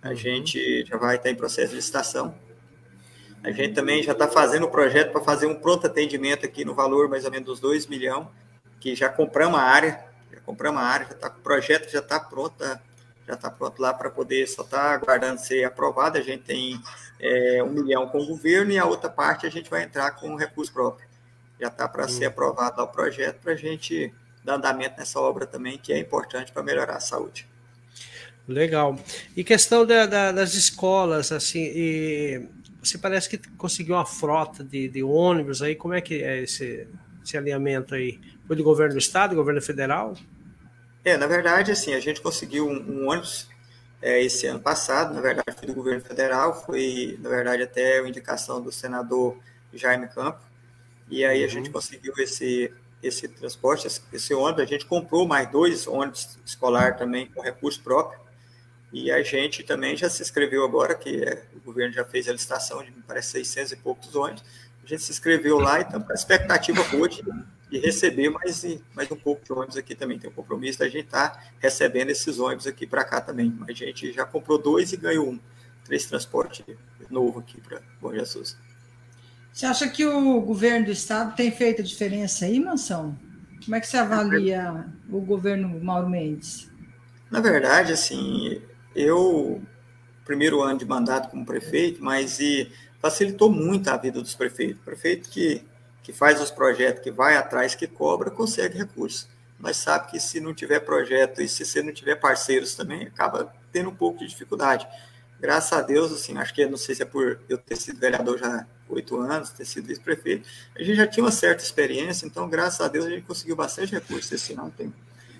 [0.02, 0.16] A uhum.
[0.16, 2.47] gente já vai estar em processo de licitação.
[3.43, 6.73] A gente também já está fazendo o projeto para fazer um pronto atendimento aqui no
[6.73, 8.28] valor mais ou menos dos 2 milhões,
[8.80, 12.19] que já compramos a área, já compramos a área, já tá, o projeto já está
[12.19, 12.82] pronto, tá
[13.28, 16.17] já está pronto lá para poder só estar tá aguardando ser aprovado.
[16.17, 16.82] A gente tem
[17.19, 20.36] é, um milhão com o governo e a outra parte a gente vai entrar com
[20.36, 21.08] recurso próprio.
[21.60, 25.78] Já está para ser aprovado o projeto para a gente dar andamento nessa obra também,
[25.78, 27.47] que é importante para melhorar a saúde.
[28.47, 28.97] Legal.
[29.36, 32.47] E questão da, da, das escolas, assim, e
[32.88, 36.88] você parece que conseguiu uma frota de, de, ônibus aí, como é que é esse,
[37.23, 38.19] esse alinhamento aí?
[38.45, 40.15] Foi do governo do estado, do governo federal?
[41.04, 43.47] É, na verdade, assim, a gente conseguiu um, um ônibus
[44.02, 48.08] é, esse ano passado, na verdade, foi do governo federal, foi, na verdade, até a
[48.08, 49.38] indicação do senador
[49.73, 50.39] Jaime Campo,
[51.10, 51.73] e aí a gente uhum.
[51.73, 52.71] conseguiu esse,
[53.02, 57.82] esse transporte, esse, esse ônibus, a gente comprou mais dois ônibus escolar também com recurso
[57.82, 58.19] próprio,
[58.91, 62.32] e a gente também já se inscreveu agora, que é, o governo já fez a
[62.32, 64.43] licitação de, parece, 600 e poucos ônibus,
[64.84, 69.17] a gente se inscreveu lá e então, a expectativa boa de receber mais, mais um
[69.17, 70.17] pouco de ônibus aqui também.
[70.17, 73.54] Tem o um compromisso da gente estar tá recebendo esses ônibus aqui para cá também.
[73.60, 75.39] Mas a gente já comprou dois e ganhou um.
[75.84, 76.65] Três transportes
[77.10, 78.58] novo aqui para Bom Jesus.
[79.52, 83.17] Você acha que o governo do estado tem feito a diferença aí, Mansão?
[83.63, 86.69] Como é que você avalia o governo Mauro Mendes?
[87.32, 88.62] Na verdade, assim,
[88.98, 89.62] eu
[90.26, 94.84] primeiro ano de mandato como prefeito, mas e facilitou muito a vida dos prefeitos.
[94.84, 95.64] Prefeito que
[96.08, 99.28] que faz os projetos, que vai atrás, que cobra, consegue recursos.
[99.60, 103.54] Mas sabe que se não tiver projeto e se você não tiver parceiros também, acaba
[103.74, 104.88] tendo um pouco de dificuldade.
[105.38, 108.38] Graças a Deus, assim, acho que não sei se é por eu ter sido vereador
[108.38, 112.80] já oito anos, ter sido vice-prefeito, a gente já tinha uma certa experiência, então, graças
[112.80, 114.74] a Deus, a gente conseguiu bastante recursos esse ano.
[114.78, 114.94] Tem,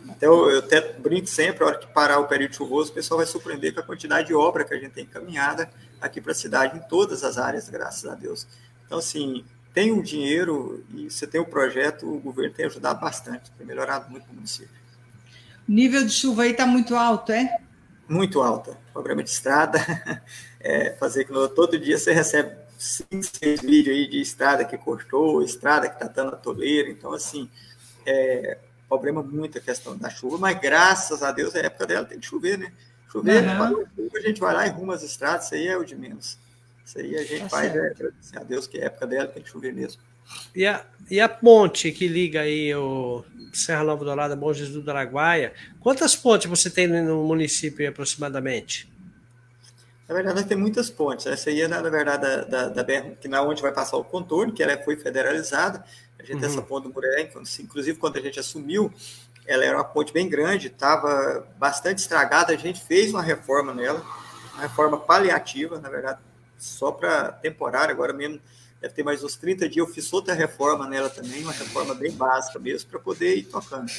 [0.10, 3.28] até eu, até brinco sempre, a hora que parar o período chuvoso, o pessoal vai
[3.28, 6.78] surpreender com a quantidade de obra que a gente tem encaminhada aqui para a cidade,
[6.78, 8.48] em todas as áreas, graças a Deus.
[8.86, 9.44] Então, assim,
[9.74, 14.10] tem o dinheiro e você tem o projeto, o governo tem ajudado bastante, tem melhorado
[14.10, 14.76] muito o município.
[15.68, 17.60] O nível de chuva aí está muito alto, é?
[18.08, 18.78] Muito alta.
[18.94, 19.80] Problema de estrada,
[20.60, 25.44] é, fazer que todo dia você recebe cinco, seis vídeos aí de estrada que cortou,
[25.44, 27.50] estrada que está dando a toleira, então assim,
[28.06, 32.20] é, problema muito a questão da chuva, mas graças a Deus a época dela tem
[32.20, 32.72] que chover, né?
[33.12, 34.10] Chover, uhum.
[34.16, 36.38] a gente vai lá e arruma as estradas, isso aí é o de menos.
[36.86, 39.44] Isso aí a gente tá faz, é, agradecer a Deus que é época dela, tem
[39.44, 40.02] que chover mesmo.
[40.56, 43.24] E a, e a ponte que liga aí o
[43.54, 48.92] Serra Nova Dourada, Bom Jesus do Araguaia, quantas pontes você tem no município aproximadamente?
[50.08, 51.26] Na verdade, tem muitas pontes.
[51.26, 54.04] Essa aí é, na verdade, da, da, da BR, que na onde vai passar o
[54.04, 55.84] contorno, que ela foi federalizada.
[56.28, 56.40] A gente uhum.
[56.42, 58.92] tem essa ponte do Muré, inclusive quando a gente assumiu,
[59.46, 62.52] ela era uma ponte bem grande, estava bastante estragada.
[62.52, 64.06] A gente fez uma reforma nela,
[64.54, 66.20] uma reforma paliativa, na verdade,
[66.58, 68.42] só para temporária, agora mesmo
[68.82, 69.88] deve ter mais uns 30 dias.
[69.88, 73.90] Eu fiz outra reforma nela também, uma reforma bem básica mesmo, para poder ir tocando.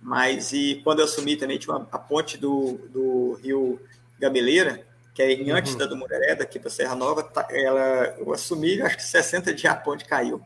[0.00, 3.78] Mas e quando eu assumi também, tinha uma, a ponte do, do Rio
[4.18, 5.78] Gameleira, que é em antes uhum.
[5.78, 9.72] da do Mureré, daqui para Serra Nova, tá, ela, eu assumi, acho que 60 dias
[9.72, 10.40] a ponte caiu.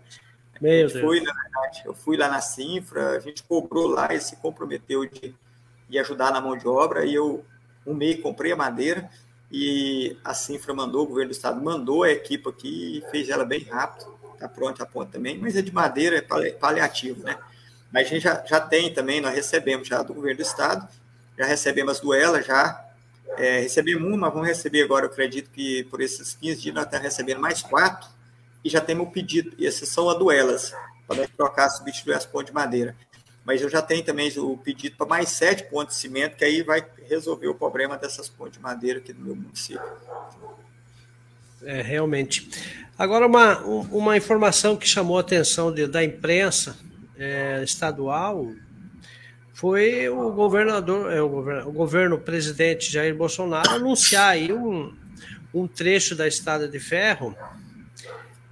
[0.61, 1.01] Meu Deus.
[1.01, 5.07] Fui, na verdade, eu fui lá na Cinfra, a gente cobrou lá e se comprometeu
[5.07, 5.35] de,
[5.88, 7.44] de ajudar na mão de obra, e eu
[7.87, 9.09] um comprei a madeira,
[9.51, 13.44] e a Sinfra mandou, o governo do estado mandou a equipe aqui e fez ela
[13.44, 17.37] bem rápido, está pronta a ponta também, mas é de madeira, é paliativo, né?
[17.92, 20.87] Mas a gente já, já tem também, nós recebemos já do governo do estado,
[21.37, 22.87] já recebemos as duelas, já
[23.37, 26.85] é, recebemos uma, mas vamos receber agora, eu acredito que por esses 15 dias nós
[26.85, 28.09] estamos recebendo mais quatro,
[28.64, 30.73] e já temos o pedido, e são as duelas,
[31.07, 32.96] para trocar, substituir as pontes de madeira
[33.44, 36.62] mas eu já tenho também o pedido para mais sete pontos de cimento, que aí
[36.62, 39.83] vai resolver o problema dessas pontes de madeira aqui no meu município.
[41.62, 42.49] É, realmente.
[42.99, 46.77] Agora, uma, uma informação que chamou a atenção de, da imprensa
[47.18, 48.53] é, estadual
[49.53, 54.94] foi o governador, é, o, governo, o governo presidente Jair Bolsonaro anunciar aí um,
[55.53, 57.35] um trecho da estrada de ferro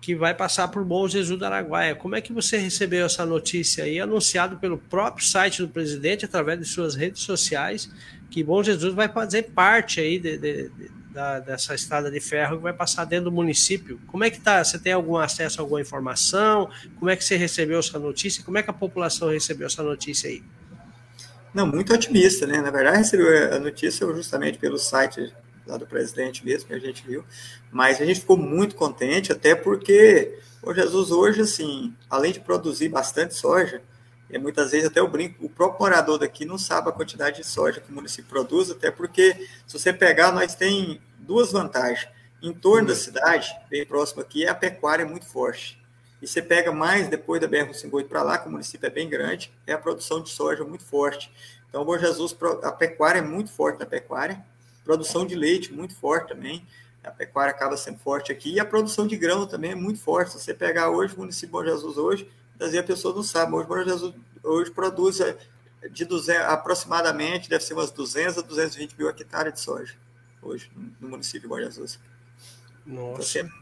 [0.01, 1.95] que vai passar por Bom Jesus do Araguaia.
[1.95, 6.59] Como é que você recebeu essa notícia aí, anunciado pelo próprio site do presidente, através
[6.59, 7.91] de suas redes sociais,
[8.31, 12.59] que Bom Jesus vai fazer parte aí de, de, de, da, dessa estrada de ferro
[12.59, 14.01] que vai passar dentro do município.
[14.07, 14.63] Como é que tá?
[14.63, 16.71] Você tem algum acesso a alguma informação?
[16.99, 18.45] Como é que você recebeu essa notícia?
[18.45, 20.43] Como é que a população recebeu essa notícia aí?
[21.53, 22.61] Não, muito otimista, né?
[22.61, 25.33] Na verdade, recebeu a notícia justamente pelo site
[25.69, 27.25] lá do presidente mesmo, que a gente viu,
[27.71, 32.89] mas a gente ficou muito contente, até porque o Jesus hoje, assim, além de produzir
[32.89, 33.83] bastante soja,
[34.31, 37.47] e muitas vezes até eu brinco, o próprio morador daqui não sabe a quantidade de
[37.47, 42.09] soja que o município produz, até porque, se você pegar, nós tem duas vantagens.
[42.43, 45.81] Em torno da cidade, bem próximo aqui, a pecuária é muito forte.
[46.21, 49.53] E você pega mais depois da BR-158 para lá, que o município é bem grande,
[49.67, 51.33] é a produção de soja muito forte.
[51.69, 54.45] Então, Bom Jesus, a pecuária é muito forte na pecuária,
[54.89, 56.67] produção de leite muito forte também.
[57.05, 60.33] A pecuária acaba sendo forte aqui e a produção de grão também é muito forte.
[60.33, 63.23] Se você pegar hoje o município de Bom Jesus hoje, às vezes a pessoa não
[63.23, 65.37] sabe, mas Bom Jesus hoje produz é,
[65.91, 69.95] de 200, aproximadamente, deve ser umas 200 a 220 mil hectares de soja,
[70.41, 72.01] hoje, no município de Bom Jesus.
[72.87, 73.41] Nossa.
[73.41, 73.53] Então,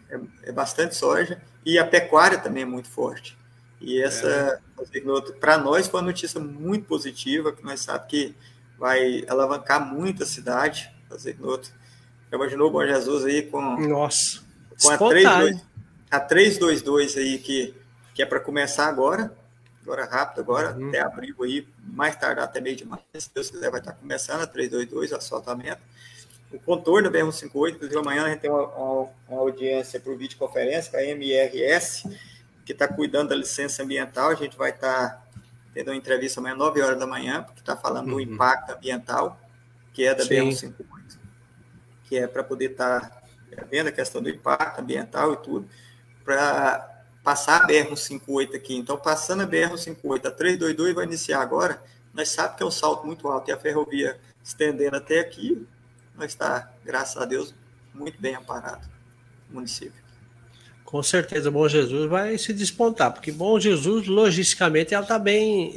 [0.45, 3.37] é, é, bastante soja e a pecuária também é muito forte.
[3.81, 4.61] E essa,
[4.95, 5.33] é.
[5.41, 8.35] para nós, foi uma notícia muito positiva, que nós sabemos que
[8.79, 10.95] vai alavancar muito a cidade,
[12.31, 14.41] Já imaginou o Bom Jesus aí com, Nossa,
[14.81, 15.65] com a, 322,
[16.11, 17.75] a 322 aí, que,
[18.15, 19.33] que é para começar agora,
[19.83, 20.89] agora rápido, agora, uhum.
[20.89, 24.43] até abril aí, mais tardar até meio de março, se Deus quiser, vai estar começando
[24.43, 25.81] a 322, o asfaltamento.
[26.53, 30.17] O contorno da BR-158, inclusive amanhã a gente tem uma, uma, uma audiência para o
[30.17, 32.09] videoconferência com a MRS,
[32.65, 35.23] que está cuidando da licença ambiental, a gente vai estar tá
[35.73, 38.15] tendo uma entrevista amanhã, 9 horas da manhã, porque está falando uhum.
[38.15, 39.41] do impacto ambiental,
[39.93, 40.96] que é da BR-158
[42.09, 43.23] que é para poder estar tá
[43.71, 45.69] vendo a questão do impacto ambiental e tudo,
[46.25, 48.77] para passar a BR-158 aqui.
[48.77, 51.83] Então, passando a BR-158, a 322 vai iniciar agora,
[52.15, 55.67] nós sabemos que é um salto muito alto, e a ferrovia estendendo até aqui,
[56.17, 57.55] nós está, graças a Deus,
[57.93, 58.89] muito bem amparado
[59.51, 60.07] o município.
[60.85, 65.75] Com certeza, Bom Jesus vai se despontar, porque Bom Jesus, logisticamente, ela está bem,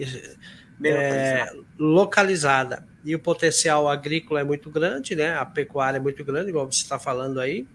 [0.79, 5.35] bem é, localizada e o potencial agrícola é muito grande, né?
[5.37, 7.65] A pecuária é muito grande, igual você está falando aí.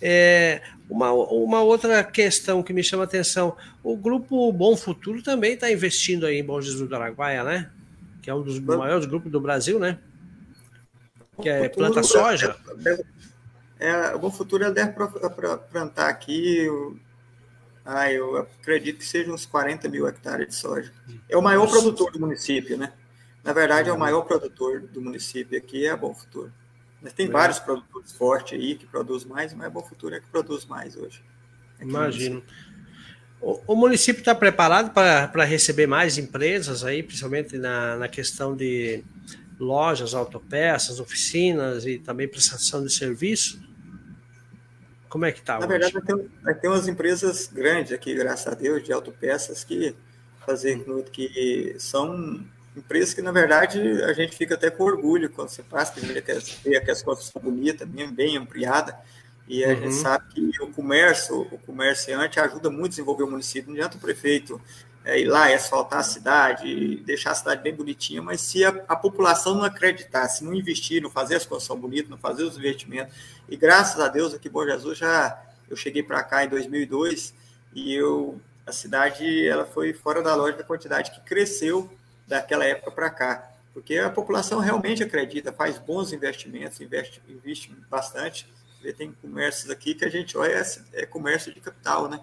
[0.00, 5.54] É, uma, uma outra questão que me chama a atenção: o grupo Bom Futuro também
[5.54, 7.70] está investindo aí em Bom Jesus do Araguaia, né?
[8.22, 9.98] Que é um dos Bom, maiores grupos do Brasil, né?
[11.40, 12.56] Que é planta soja.
[13.78, 14.92] É, é, o Bom Futuro deve
[15.70, 16.66] plantar aqui.
[17.84, 20.92] Ah, eu acredito que sejam uns 40 mil hectares de soja.
[21.28, 21.72] É o maior Nossa.
[21.72, 22.92] produtor do município, né?
[23.46, 26.52] Na verdade, é o maior produtor do município aqui, é a Bom Futuro.
[27.00, 27.30] Mas tem é.
[27.30, 30.96] vários produtores fortes aí que produzem mais, mas a Bom Futuro é que produz mais
[30.96, 31.22] hoje.
[31.80, 32.42] Imagino.
[33.40, 39.04] O, o, município está preparado para receber mais empresas aí, principalmente na, na questão de
[39.60, 43.60] lojas, autopeças, oficinas e também prestação de serviço?
[45.08, 45.60] Como é que está?
[45.60, 45.94] Na verdade,
[46.42, 49.94] vai ter umas empresas grandes aqui, graças a Deus, de autopeças que
[50.44, 52.44] fazer que são
[52.76, 56.80] empresas que, na verdade, a gente fica até com orgulho quando você passa, que vê
[56.80, 58.98] que as coisas são bonitas, bem, bem ampliada,
[59.48, 59.76] e a uhum.
[59.76, 63.68] gente sabe que o comércio, o comerciante ajuda muito a desenvolver o município.
[63.68, 64.60] Não adianta o prefeito
[65.06, 68.70] é, ir lá e asfaltar a cidade, deixar a cidade bem bonitinha, mas se a,
[68.88, 72.58] a, população não acreditar, se não investir, não fazer as construções bonitas, não fazer os
[72.58, 73.14] investimentos,
[73.48, 77.32] e graças a Deus aqui em Bom Jesus já eu cheguei para cá em 2002
[77.72, 81.88] e eu a cidade ela foi fora da lógica a quantidade que cresceu
[82.26, 88.48] daquela época para cá, porque a população realmente acredita, faz bons investimentos, investe, investe bastante.
[88.96, 92.20] Tem comércios aqui que a gente olha, é, é comércio de capital, né?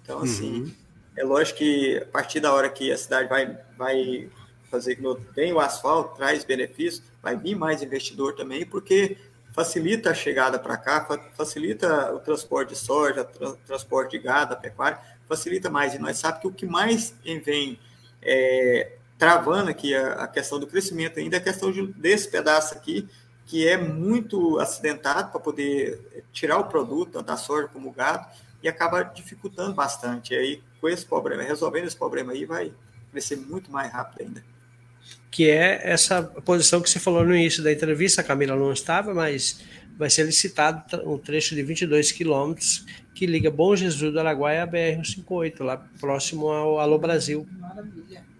[0.00, 0.74] Então, assim, uhum.
[1.16, 4.30] é lógico que a partir da hora que a cidade vai, vai
[4.70, 4.98] fazer
[5.34, 9.16] bem o asfalto, traz benefícios, vai vir mais investidor também, porque
[9.52, 15.00] facilita a chegada para cá, facilita o transporte de soja, tra transporte de gado, pecuária,
[15.26, 15.94] facilita mais.
[15.94, 17.78] E nós sabemos que o que mais vem
[18.22, 23.08] é, travando aqui a, a, questão do crescimento ainda, a questão de, desse pedaço aqui,
[23.46, 28.26] que é muito acidentado para poder tirar o produto, tanto a soja como o gado,
[28.62, 30.34] e acaba dificultando bastante.
[30.34, 32.72] E aí, com esse problema, resolvendo esse problema aí, vai
[33.12, 34.44] crescer muito mais rápido ainda.
[35.30, 39.14] Que é essa posição que você falou no início da entrevista, a Camila não estava,
[39.14, 39.60] mas
[39.96, 44.66] vai ser licitado um trecho de 22 quilômetros que liga Bom Jesus do Araguaia a
[44.66, 47.46] BR-158, lá próximo ao Alô Brasil.
[47.58, 48.35] Maravilha.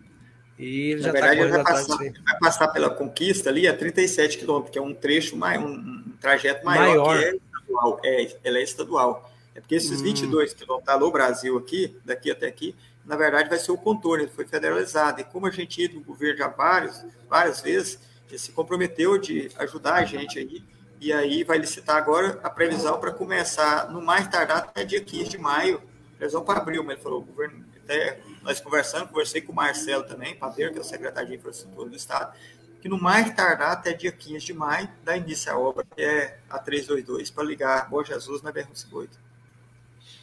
[0.59, 3.77] E ele Na já tá verdade, tá vai, passar, vai passar pela conquista ali a
[3.77, 7.19] 37 quilômetros, que é um trecho, mais, um, trajeto maior, maior.
[7.19, 8.00] que é estadual.
[8.04, 9.33] É, ela é estadual.
[9.54, 10.04] É porque esses hum.
[10.04, 13.79] 22 que vão estar no Brasil aqui, daqui até aqui, na verdade vai ser o
[13.79, 15.21] contorno, ele foi federalizado.
[15.21, 17.98] E como a gente ia no governo já vários, várias vezes,
[18.29, 20.65] ele se comprometeu de ajudar a gente aí,
[21.00, 25.31] e aí vai licitar agora a previsão para começar no mais tardar até dia 15
[25.31, 25.81] de maio,
[26.19, 30.02] previsão para abril, mas ele falou, o governo, até nós conversando, conversei com o Marcelo
[30.02, 32.37] também, Padeiro, que é o secretário de infraestrutura do Estado,
[32.82, 36.38] que no mais tardar até dia 15 de maio dá início à obra, que é
[36.50, 39.08] a 322, para ligar Bom Jesus na BR-158.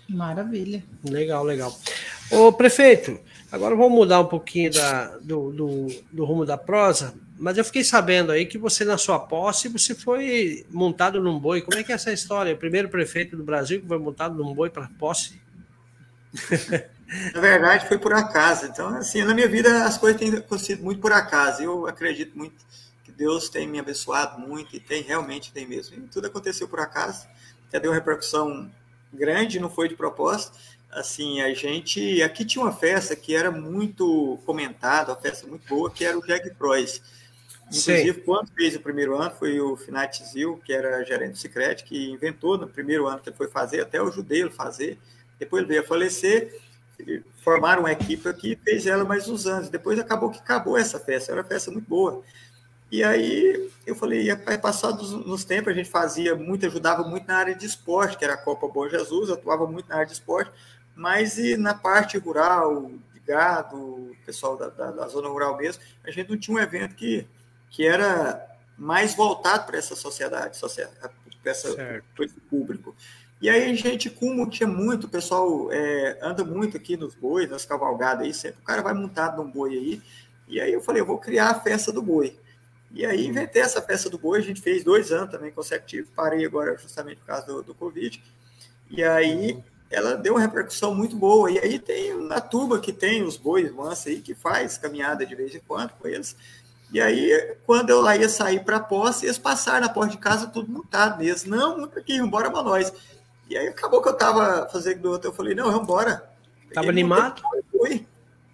[0.10, 0.84] Maravilha.
[1.04, 1.78] Legal, legal.
[2.30, 3.20] Ô, prefeito,
[3.52, 7.84] agora vamos mudar um pouquinho da, do, do, do, rumo da prosa, mas eu fiquei
[7.84, 11.62] sabendo aí que você, na sua posse, você foi montado num boi.
[11.62, 12.54] Como é que é essa história?
[12.54, 15.42] O primeiro prefeito do Brasil que foi montado num boi para posse?
[17.34, 18.66] na verdade, foi por acaso.
[18.66, 21.62] Então, assim, na minha vida as coisas têm acontecido muito por acaso.
[21.62, 22.56] Eu acredito muito
[23.04, 25.96] que Deus tem me abençoado muito e tem, realmente tem mesmo.
[25.98, 27.28] E tudo aconteceu por acaso.
[27.68, 28.72] Até deu uma repercussão
[29.12, 30.58] grande, não foi de propósito.
[30.92, 32.22] Assim, a gente.
[32.22, 36.26] Aqui tinha uma festa que era muito comentada, uma festa muito boa, que era o
[36.26, 37.02] Jack Croix.
[37.68, 38.22] Inclusive, Sim.
[38.26, 42.12] quando fez o primeiro ano, foi o Finat Zil, que era gerente do Secret, que
[42.12, 45.00] inventou no primeiro ano que ele foi fazer, até o judeu fazer.
[45.40, 46.62] Depois ele veio a falecer,
[47.44, 49.70] formaram uma equipe aqui e fez ela mais uns anos.
[49.70, 52.24] Depois acabou que acabou essa festa, era uma festa muito boa.
[52.92, 54.28] E aí eu falei,
[54.62, 58.36] passados nos tempos a gente fazia muito, ajudava muito na área de esporte, que era
[58.36, 60.52] a Copa Bom Jesus, atuava muito na área de esporte,
[60.96, 66.12] mas e na parte rural, de gado, pessoal da, da, da zona rural mesmo, a
[66.12, 67.28] gente não tinha um evento que,
[67.72, 70.60] que era mais voltado para essa sociedade,
[71.44, 72.96] para esse público.
[73.44, 77.50] E aí a gente, como tinha muito, o pessoal é, anda muito aqui nos bois,
[77.50, 80.02] nas cavalgadas aí, sempre o cara vai montado num boi aí,
[80.48, 82.40] e aí eu falei, eu vou criar a festa do boi.
[82.90, 86.46] E aí inventei essa festa do boi, a gente fez dois anos também consecutivos, parei
[86.46, 88.24] agora justamente por causa do, do Covid.
[88.90, 91.52] E aí ela deu uma repercussão muito boa.
[91.52, 95.36] E aí tem na turma que tem os bois mansos aí, que faz caminhada de
[95.36, 96.34] vez em quando com eles.
[96.94, 100.20] E aí, quando eu lá ia sair para a posse, eles passaram na porta de
[100.20, 101.56] casa tudo montado mesmo.
[101.56, 102.94] Não, muito aqui, embora para nós.
[103.54, 106.28] E aí acabou que eu tava fazendo do outro, eu falei, não, vamos embora.
[106.74, 107.44] Tava animado?
[107.70, 108.04] Fui.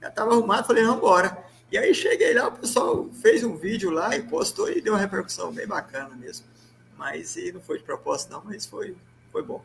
[0.01, 1.41] Já tava arrumado, falei, vamos embora.
[1.71, 4.99] E aí cheguei lá, o pessoal fez um vídeo lá e postou e deu uma
[4.99, 6.45] repercussão bem bacana mesmo.
[6.97, 8.93] Mas e não foi de propósito, não, mas foi,
[9.31, 9.63] foi bom.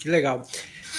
[0.00, 0.42] Que legal.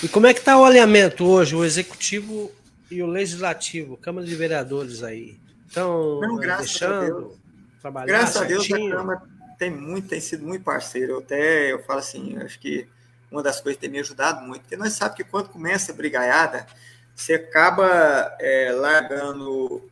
[0.01, 2.49] E como é que está o alinhamento hoje, o executivo
[2.89, 5.37] e o legislativo, Câmara de Vereadores aí?
[5.67, 7.37] Estão deixando
[7.81, 8.77] trabalhar Graças certinho?
[8.77, 11.13] a Deus, a Câmara tem, muito, tem sido muito parceiro.
[11.13, 12.87] Eu até eu falo assim, acho que
[13.31, 15.95] uma das coisas que tem me ajudado muito, porque nós sabemos que quando começa a
[15.95, 16.65] brigaiada,
[17.15, 19.89] você acaba é, largando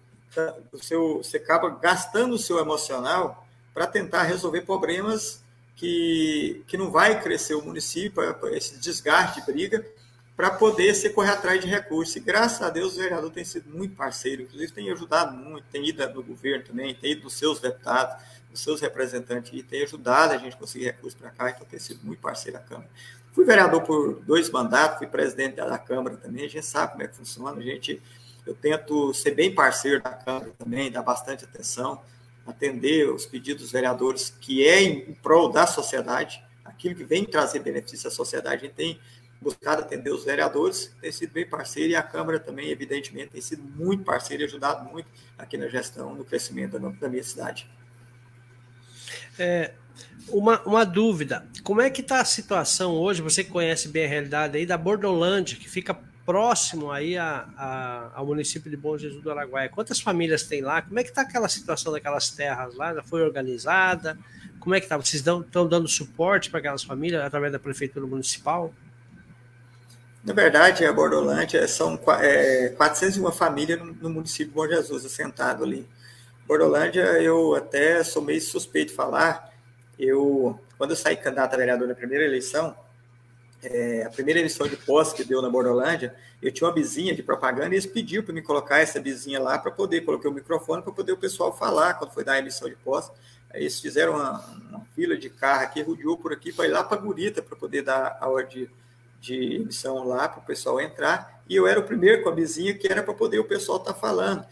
[0.72, 5.44] o seu, você acaba gastando o seu emocional para tentar resolver problemas
[5.76, 9.86] que, que não vai crescer o município, esse desgaste de briga,
[10.36, 12.16] para poder se correr atrás de recursos.
[12.16, 15.88] E graças a Deus o vereador tem sido muito parceiro, inclusive tem ajudado muito, tem
[15.88, 18.24] ido no governo também, tem ido nos seus deputados,
[18.56, 21.78] nos seus representantes e tem ajudado a gente a conseguir recursos para cá, então tem
[21.78, 22.90] sido muito parceiro da Câmara.
[23.34, 27.08] Fui vereador por dois mandatos, fui presidente da Câmara também, a gente sabe como é
[27.10, 28.02] que funciona, a gente,
[28.48, 32.02] eu tento ser bem parceiro da Câmara também, dar bastante atenção,
[32.48, 37.60] atender os pedidos dos vereadores, que é em prol da sociedade, aquilo que vem trazer
[37.60, 39.00] benefício à sociedade, a gente tem
[39.42, 43.64] buscado atender os vereadores, tem sido bem parceiro, e a Câmara também, evidentemente, tem sido
[43.64, 47.70] muito parceiro e ajudado muito aqui na gestão, no crescimento da minha cidade.
[49.38, 49.72] É,
[50.30, 53.22] uma, uma dúvida: como é que está a situação hoje?
[53.22, 58.26] Você conhece bem a realidade aí da Bordolândia, que fica próximo aí a, a, ao
[58.26, 59.70] município de Bom Jesus do Araguaia.
[59.70, 60.82] Quantas famílias tem lá?
[60.82, 62.94] Como é que está aquela situação daquelas terras lá?
[62.94, 64.18] Já foi organizada?
[64.60, 64.98] Como é que está?
[64.98, 68.74] Vocês estão dando suporte para aquelas famílias através da prefeitura municipal?
[70.24, 75.64] Na verdade, a Bordolândia são é, 401 famílias no, no município de Bom Jesus, assentado
[75.64, 75.88] ali.
[76.48, 79.52] Bordolândia, eu até sou meio suspeito de falar,
[79.98, 82.76] eu, quando eu saí candidato a vereador na primeira eleição,
[83.64, 87.24] é, a primeira eleição de posse que deu na Bordolândia, eu tinha uma vizinha de
[87.24, 90.84] propaganda e eles pediram para me colocar essa vizinha lá para poder, coloquei o microfone
[90.84, 93.12] para poder o pessoal falar quando foi dar a eleição de posse.
[93.52, 94.40] Aí eles fizeram uma,
[94.70, 98.18] uma fila de carro aqui, rodeou por aqui ir lá para Gurita para poder dar
[98.20, 98.70] a hora de,
[99.20, 101.42] de emissão lá para o pessoal entrar.
[101.50, 103.94] E eu era o primeiro com a vizinha que era para poder o pessoal estar
[103.94, 104.46] tá falando.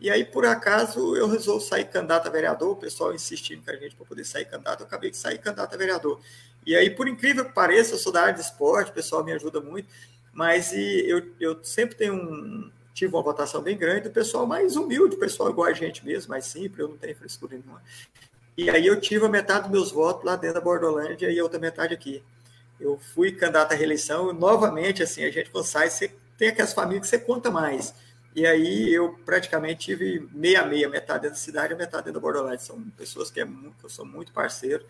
[0.00, 3.76] E aí, por acaso, eu resolvo sair candidato a vereador, o pessoal insistindo com a
[3.76, 6.20] gente para poder sair candidato, eu acabei de sair candidato a vereador.
[6.66, 9.32] E aí, por incrível que pareça, eu sou da área de esporte, o pessoal me
[9.32, 9.88] ajuda muito,
[10.32, 15.16] mas eu, eu sempre tenho um, tive uma votação bem grande, o pessoal mais humilde,
[15.16, 17.82] o pessoal igual a gente mesmo, mais simples, eu não tenho frescura nenhuma.
[18.56, 21.42] E aí eu tive a metade dos meus votos lá dentro da Bordolândia e a
[21.42, 22.22] outra metade aqui.
[22.80, 27.02] eu fui candidato à reeleição, novamente, assim, a gente quando sai, você tem aquelas famílias
[27.02, 27.94] que você conta mais.
[28.36, 32.66] E aí eu praticamente tive meia-meia, metade dentro da cidade e metade dentro da Borderlands.
[32.66, 34.84] São pessoas que, é muito, eu sou muito parceiro,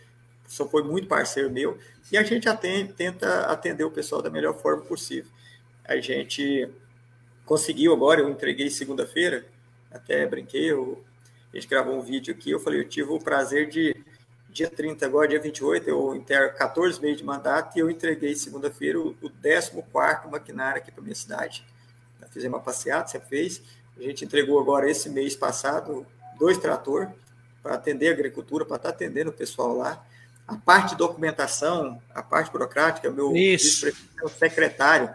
[0.48, 1.78] só foi muito parceiro meu,
[2.10, 5.30] e a gente atende, tenta atender o pessoal da melhor forma possível.
[5.84, 6.68] A gente
[7.44, 9.46] conseguiu agora, eu entreguei segunda-feira,
[9.92, 11.04] até brinquei, eu,
[11.52, 13.94] a gente gravou um vídeo aqui, eu falei, eu tive o prazer de,
[14.50, 18.98] dia 30 agora, dia 28, eu integro 14 meses de mandato, e eu entreguei segunda-feira
[18.98, 21.64] o, o 14º maquinário aqui para minha cidade.
[22.30, 23.62] Fizemos uma passeata, você fez,
[23.96, 26.06] a gente entregou agora esse mês passado
[26.38, 27.10] dois trator
[27.62, 30.04] para atender a agricultura, para estar tá atendendo o pessoal lá,
[30.46, 35.12] a parte de documentação, a parte burocrática, meu vice-prefeito é o secretário,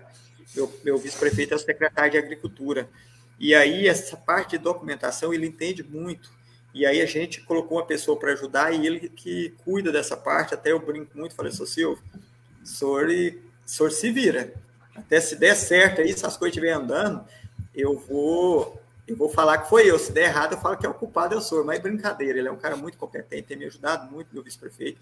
[0.54, 2.90] meu, meu vice-prefeito é o secretário de Agricultura.
[3.40, 6.30] E aí, essa parte de documentação, ele entende muito.
[6.74, 10.54] E aí, a gente colocou uma pessoa para ajudar e ele que cuida dessa parte.
[10.54, 12.04] Até eu brinco muito, falei, sou Silvio,
[12.62, 14.54] o senhor, o senhor se vira.
[15.06, 17.26] Até se der certo aí, se as coisas estiverem andando,
[17.74, 20.00] eu vou eu vou falar que foi eu.
[20.00, 21.66] Se der errado, eu falo que é o culpado, eu sou.
[21.66, 25.02] Mas é brincadeira, ele é um cara muito competente, tem me ajudado muito, meu vice-prefeito.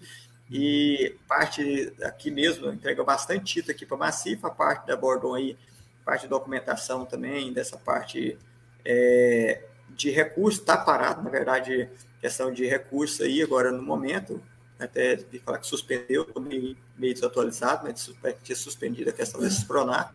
[0.50, 5.34] E parte aqui mesmo, entrega bastante título aqui para a Macifa, a parte da Bordon
[5.34, 5.56] aí,
[6.04, 8.36] parte de documentação também, dessa parte
[8.84, 11.88] é, de recurso, está parado, na verdade,
[12.20, 14.42] questão de recurso aí, agora no momento,
[14.80, 18.10] até de falar que suspendeu, estou meio, meio desatualizado, mas
[18.42, 20.12] tinha suspendido a questão desses PRONAR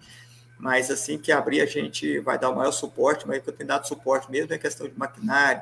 [0.58, 3.68] mas assim que abrir a gente vai dar o maior suporte, mas que eu tenho
[3.68, 5.62] dado suporte mesmo é questão de maquinário,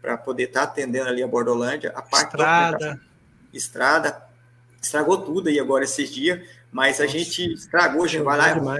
[0.00, 3.00] para poder estar tá atendendo ali a Bordolândia, a parte estrada.
[3.52, 4.22] estrada,
[4.80, 8.52] estragou tudo aí agora esses dias, mas a gente estragou, a gente vai lá e
[8.52, 8.78] ruma,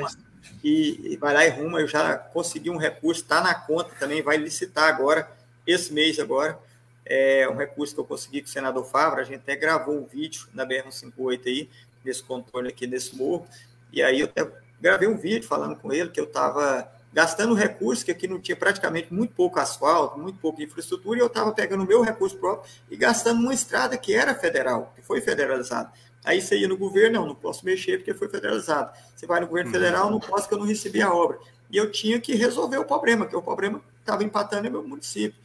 [0.62, 4.20] e, e, vai lá e ruma, eu já consegui um recurso, está na conta também,
[4.20, 5.30] vai licitar agora,
[5.66, 6.58] esse mês agora,
[7.06, 10.04] é um recurso que eu consegui com o senador Favre, a gente até gravou um
[10.04, 11.68] vídeo na BR-158 aí,
[12.04, 13.46] nesse contorno aqui, nesse morro,
[13.92, 14.50] e aí eu até
[14.80, 18.56] gravei um vídeo falando com ele que eu estava gastando recursos, que aqui não tinha
[18.56, 22.68] praticamente muito pouco asfalto, muito pouca infraestrutura, e eu estava pegando o meu recurso próprio
[22.90, 25.92] e gastando uma estrada que era federal, que foi federalizada.
[26.24, 28.90] Aí você ia no governo, não, não posso mexer porque foi federalizado.
[29.14, 29.74] Você vai no governo uhum.
[29.74, 31.38] federal, não posso porque eu não recebi a obra.
[31.70, 35.38] E eu tinha que resolver o problema, que o problema estava empatando no meu município.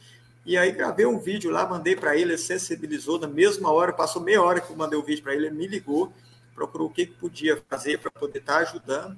[0.50, 4.20] E aí gravei um vídeo lá, mandei para ele, ele sensibilizou na mesma hora, passou
[4.20, 6.12] meia hora que eu mandei o vídeo para ele, ele me ligou,
[6.56, 9.16] procurou o que, que podia fazer para poder estar tá ajudando,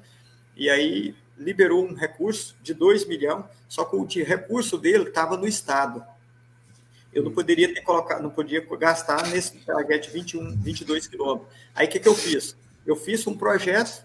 [0.55, 5.49] e aí liberou um recurso de 2 milhões, só que o recurso dele estava no
[5.49, 6.05] Estado.
[7.15, 11.51] Eu não poderia ter colocado, não podia gastar nesse target 21, 22 quilômetros.
[11.75, 12.55] Aí o que, que eu fiz?
[12.85, 14.05] Eu fiz um projeto,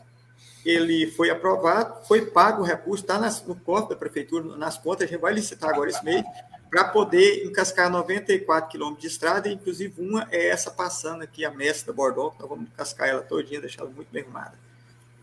[0.65, 5.11] ele foi aprovado, foi pago o recurso, está no cofre da prefeitura, nas contas, a
[5.11, 6.23] gente vai licitar agora esse mês,
[6.70, 11.91] para poder encascar 94 quilômetros de estrada, inclusive uma é essa passando aqui, a mestra
[11.91, 14.53] da Bordeaux, nós vamos cascar ela todinha, deixar ela muito bem arrumada.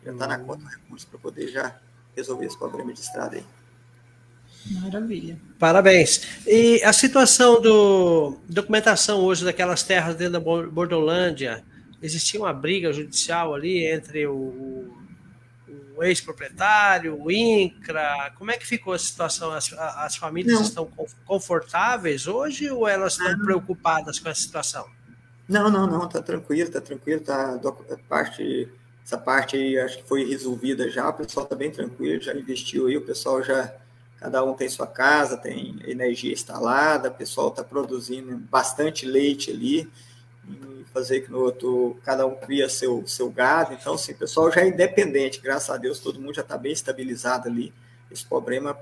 [0.04, 1.78] Já está na conta do recurso para poder já
[2.16, 3.44] resolver esse problema de estrada aí.
[4.80, 5.38] Maravilha.
[5.58, 6.22] Parabéns.
[6.46, 11.62] E a situação do documentação hoje daquelas terras dentro da Bordolândia,
[12.02, 15.03] existia uma briga judicial ali entre o
[15.96, 18.32] o ex-proprietário, o INCRA?
[18.36, 19.52] Como é que ficou a situação?
[19.52, 20.62] As, as famílias não.
[20.62, 20.90] estão
[21.24, 23.44] confortáveis hoje ou elas estão não.
[23.44, 24.86] preocupadas com essa situação?
[25.48, 27.58] Não, não, não, tá tranquilo, tá tranquilo, tá
[28.08, 28.68] parte,
[29.04, 32.86] essa parte aí acho que foi resolvida já, o pessoal tá bem tranquilo, já investiu
[32.86, 33.74] aí, o pessoal já,
[34.18, 39.90] cada um tem sua casa, tem energia instalada, o pessoal tá produzindo bastante leite ali,
[40.94, 43.74] fazer que no outro, cada um cria seu, seu gado.
[43.74, 46.72] Então, assim, o pessoal já é independente, graças a Deus, todo mundo já está bem
[46.72, 47.74] estabilizado ali.
[48.12, 48.78] Esse problema,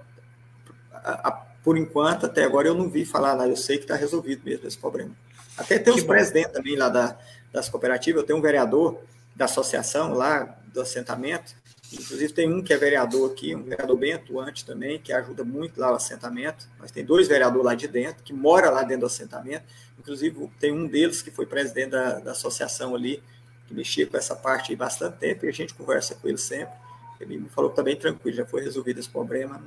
[0.92, 1.32] a, a,
[1.64, 4.68] por enquanto, até agora eu não vi falar nada, eu sei que está resolvido mesmo
[4.68, 5.10] esse problema.
[5.56, 7.16] Até tem os presidentes também lá da,
[7.50, 9.00] das cooperativas, eu tenho um vereador
[9.34, 11.54] da associação lá, do assentamento,
[11.92, 15.78] Inclusive tem um que é vereador aqui, um vereador bem atuante também, que ajuda muito
[15.78, 16.68] lá o assentamento.
[16.78, 19.64] Mas tem dois vereadores lá de dentro, que mora lá dentro do assentamento.
[19.98, 23.22] Inclusive tem um deles que foi presidente da, da associação ali,
[23.66, 26.74] que mexia com essa parte há bastante tempo, e a gente conversa com ele sempre.
[27.20, 29.62] Ele me falou que está bem tranquilo, já foi resolvido esse problema.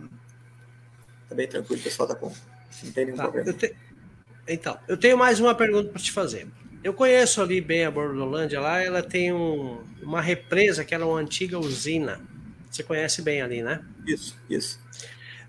[1.23, 2.33] Está bem tranquilo, o pessoal está com.
[2.83, 3.49] Não tem nenhum tá, problema.
[3.49, 3.75] Eu te...
[4.47, 6.47] Então, eu tenho mais uma pergunta para te fazer.
[6.85, 11.17] Eu conheço ali bem a Bordolândia lá, ela tem um, uma represa que era uma
[11.17, 12.21] antiga usina.
[12.69, 13.81] Você conhece bem ali, né?
[14.05, 14.79] Isso, isso.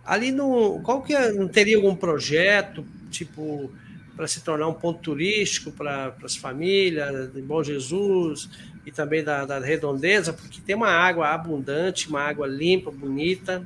[0.02, 0.80] Ali no.
[0.80, 3.70] Qual que é, não teria algum projeto, tipo,
[4.16, 8.48] para se tornar um ponto turístico para as famílias de Bom Jesus
[8.86, 13.62] e também da, da redondeza, porque tem uma água abundante, uma água limpa, bonita,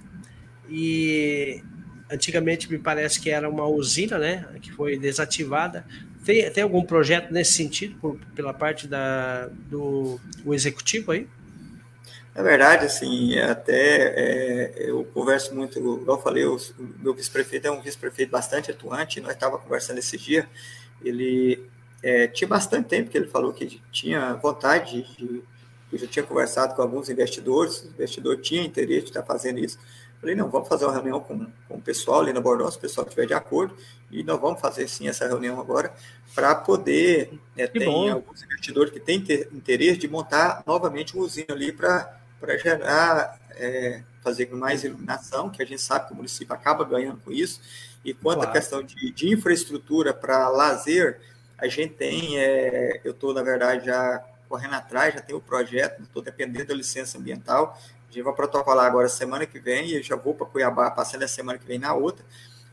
[0.69, 1.63] e
[2.11, 5.87] antigamente me parece que era uma usina, né, que foi desativada
[6.31, 11.27] Tem, tem algum projeto nesse sentido, por, pela parte da, do, do executivo aí?
[12.33, 16.57] Na verdade, assim, até é, eu converso muito, igual eu falei, o
[17.01, 20.49] meu vice-prefeito é um vice-prefeito bastante atuante, nós estávamos conversando esse dia,
[21.05, 21.69] ele
[22.01, 25.43] é, tinha bastante tempo que ele falou que tinha vontade de,
[25.93, 29.81] eu já tinha conversado com alguns investidores, o investidor tinha interesse de estar fazendo isso,
[30.21, 32.81] falei, não, vamos fazer uma reunião com, com o pessoal ali na Bordeaux, se o
[32.83, 33.75] pessoal estiver de acordo,
[34.11, 35.93] e nós vamos fazer sim essa reunião agora,
[36.35, 41.73] para poder, é, tem alguns investidores que têm interesse de montar novamente uma usina ali
[41.73, 46.85] para para gerar, é, fazer mais iluminação, que a gente sabe que o município acaba
[46.85, 47.61] ganhando com isso.
[48.03, 48.51] E quanto claro.
[48.51, 51.21] à questão de, de infraestrutura para lazer,
[51.59, 56.03] a gente tem, é, eu estou, na verdade, já correndo atrás, já tenho o projeto,
[56.03, 57.79] estou dependendo da licença ambiental.
[58.09, 61.29] A gente vai protocolar agora semana que vem, e já vou para Cuiabá, passando a
[61.29, 62.25] semana que vem na outra,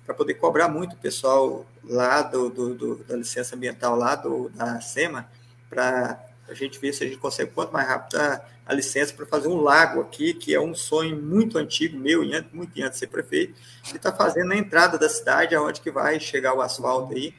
[0.04, 4.50] para poder cobrar muito o pessoal lá do, do, do, da licença ambiental, lá do,
[4.50, 5.30] da SEMA,
[5.70, 6.20] para
[6.50, 9.48] a gente ver se a gente consegue quanto mais rápido a, a licença para fazer
[9.48, 13.54] um lago aqui, que é um sonho muito antigo meu, muito antes de ser prefeito,
[13.94, 17.36] e está fazendo na entrada da cidade, aonde que vai chegar o asfalto aí,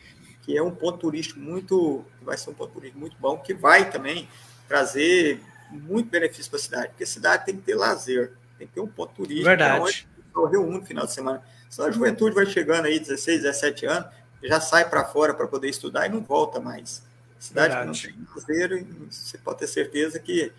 [0.49, 3.91] que é um ponto turístico muito, vai ser um ponto turístico muito bom, que vai
[3.91, 4.27] também
[4.67, 8.73] trazer muito benefício para a cidade, porque a cidade tem que ter lazer, tem que
[8.73, 9.79] ter um ponto turístico, Verdade.
[10.35, 11.43] onde reúne no final de semana.
[11.69, 14.09] Senão a juventude vai chegando aí, 16, 17 anos,
[14.43, 17.03] já sai para fora para poder estudar e não volta mais.
[17.39, 18.09] Cidade Verdade.
[18.09, 20.51] que não tem lazer, você pode ter certeza que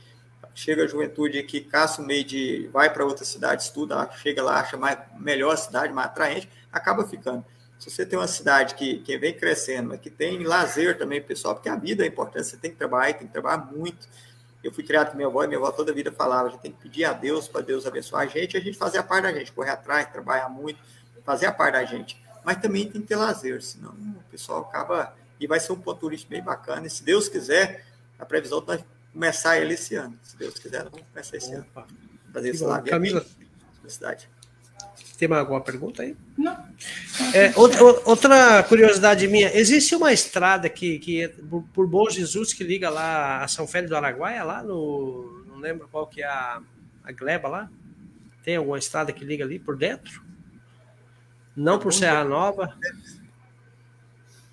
[0.54, 4.60] chega a juventude que caça o meio de vai para outra cidade, estuda, chega lá,
[4.60, 7.44] acha mais, melhor a cidade, mais atraente, acaba ficando.
[7.80, 11.56] Se você tem uma cidade que, que vem crescendo, mas que tem lazer também, pessoal,
[11.56, 14.06] porque a vida é importante, você tem que trabalhar, tem que trabalhar muito.
[14.62, 16.62] Eu fui criado com minha avó e minha avó toda a vida falava: a gente
[16.62, 19.24] tem que pedir a Deus para Deus abençoar a gente, a gente fazer a parte
[19.24, 20.78] da gente, correr atrás, trabalhar muito,
[21.24, 22.22] fazer a parte da gente.
[22.44, 26.02] Mas também tem que ter lazer, senão o pessoal acaba e vai ser um ponto
[26.02, 26.86] turístico bem bacana.
[26.86, 27.86] E se Deus quiser,
[28.18, 30.20] a previsão vai começar ele esse ano.
[30.22, 31.82] Se Deus quiser, nós vamos começar esse Opa.
[31.82, 32.10] ano.
[32.34, 33.26] Fazer esse lago Camila,
[33.88, 34.30] cidade.
[35.20, 36.16] Tem mais alguma pergunta aí?
[36.38, 36.58] Não.
[37.34, 42.64] É, outra, outra, curiosidade minha, existe uma estrada que, que por, por Bom Jesus que
[42.64, 45.44] liga lá a São Félix do Araguaia, lá no.
[45.46, 46.62] Não lembro qual que é a,
[47.04, 47.70] a gleba lá?
[48.46, 50.24] Tem alguma estrada que liga ali por dentro?
[51.54, 52.74] Não por Serra Nova?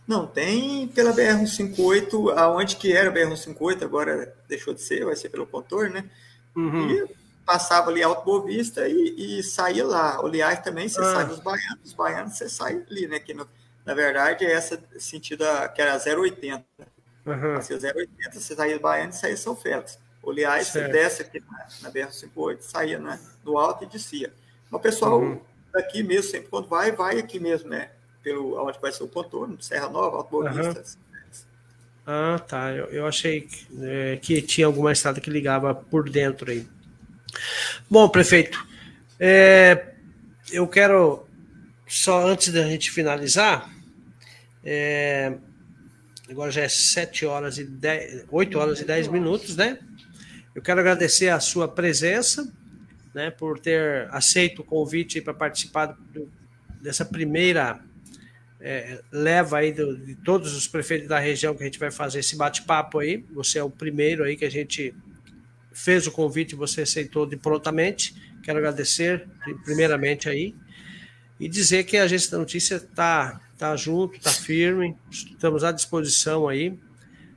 [0.04, 5.28] Não, tem pela BR-158, aonde que era a BR-158, agora deixou de ser, vai ser
[5.28, 6.10] pelo contorno, né?
[6.56, 6.90] Uhum.
[6.90, 7.15] E
[7.46, 10.18] passava ali Alto Boa Vista e, e saía lá.
[10.18, 11.14] Aliás, também você ah.
[11.14, 13.18] sai dos baianos, dos baianos você sai ali, né?
[13.18, 13.48] Que no,
[13.84, 15.44] na verdade é essa sentido
[15.74, 16.64] que era 080.
[17.24, 17.54] Uhum.
[17.54, 19.98] Assim, 080, você saía do baiano e saía São Félix.
[20.26, 24.32] Aliás, você desce aqui na, na BR-158, saía né, do alto e descia.
[24.68, 25.40] Mas o pessoal uhum.
[25.72, 27.90] daqui mesmo, sempre quando vai, vai aqui mesmo, né?
[28.26, 30.82] pelo onde vai ser o contorno, Serra Nova, Alto Boa Vista.
[32.04, 32.72] Ah, tá.
[32.72, 36.66] Eu, eu achei que, é, que, tinha alguma estrada que ligava por dentro aí.
[37.88, 38.66] Bom, prefeito,
[39.18, 39.94] é,
[40.50, 41.26] eu quero,
[41.86, 43.70] só antes da gente finalizar,
[44.64, 45.34] é,
[46.28, 49.78] agora já é 7 horas e 10, 8 horas e 10 minutos, né?
[50.54, 52.50] Eu quero agradecer a sua presença,
[53.14, 56.30] né, por ter aceito o convite para participar do,
[56.82, 57.80] dessa primeira
[58.60, 62.20] é, leva aí do, de todos os prefeitos da região que a gente vai fazer
[62.20, 63.24] esse bate-papo aí.
[63.32, 64.94] Você é o primeiro aí que a gente
[65.76, 68.14] fez o convite, você aceitou de prontamente.
[68.42, 69.28] Quero agradecer
[69.62, 70.54] primeiramente aí
[71.38, 76.48] e dizer que a agência da notícia está tá junto, está firme, estamos à disposição
[76.48, 76.78] aí.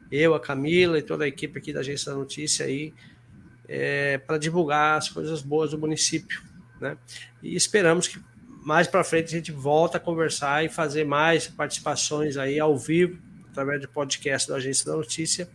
[0.10, 2.94] Eu, a Camila e toda a equipe aqui da agência da notícia aí
[3.68, 6.42] é, para divulgar as coisas boas do município,
[6.80, 6.98] né?
[7.44, 8.20] E esperamos que
[8.64, 13.20] mais para frente a gente volta a conversar e fazer mais participações aí ao vivo,
[13.52, 15.50] através do podcast da Agência da Notícia,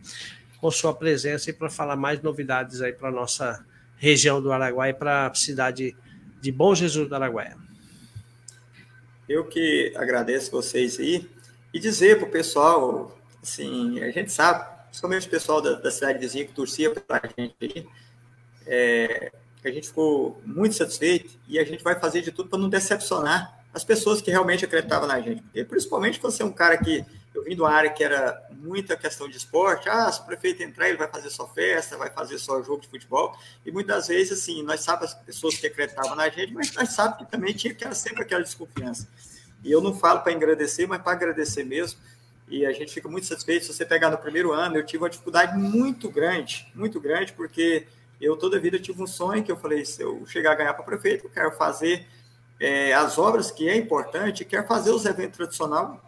[0.64, 3.62] com sua presença e para falar mais novidades aí para nossa
[3.98, 5.94] região do Araguaia e para a cidade
[6.40, 7.54] de Bom Jesus do Araguaia.
[9.28, 11.28] Eu que agradeço vocês aí
[11.70, 16.18] e dizer para o pessoal, assim, a gente sabe, principalmente o pessoal da, da cidade
[16.18, 17.86] vizinha que torcia para a gente aí,
[18.66, 22.70] é, a gente ficou muito satisfeito e a gente vai fazer de tudo para não
[22.70, 25.44] decepcionar as pessoas que realmente acreditavam na gente.
[25.54, 27.04] E principalmente você é um cara que
[27.35, 29.89] eu vim de uma área que era muita questão de esporte.
[29.89, 32.89] Ah, se o prefeito entrar, ele vai fazer só festa, vai fazer só jogo de
[32.89, 33.37] futebol.
[33.66, 37.24] E muitas vezes, assim, nós sabemos as pessoas que acreditavam na gente, mas nós sabemos
[37.24, 39.09] que também tinha que era sempre aquela desconfiança.
[39.64, 41.99] E eu não falo para agradecer, mas para agradecer mesmo.
[42.49, 43.64] E a gente fica muito satisfeito.
[43.64, 47.89] Se você pegar no primeiro ano, eu tive uma dificuldade muito grande, muito grande, porque
[48.20, 50.74] eu toda a vida tive um sonho que eu falei, se eu chegar a ganhar
[50.74, 52.07] para prefeito, eu quero fazer
[52.61, 55.99] é, as obras que é importante, quero fazer os eventos tradicionais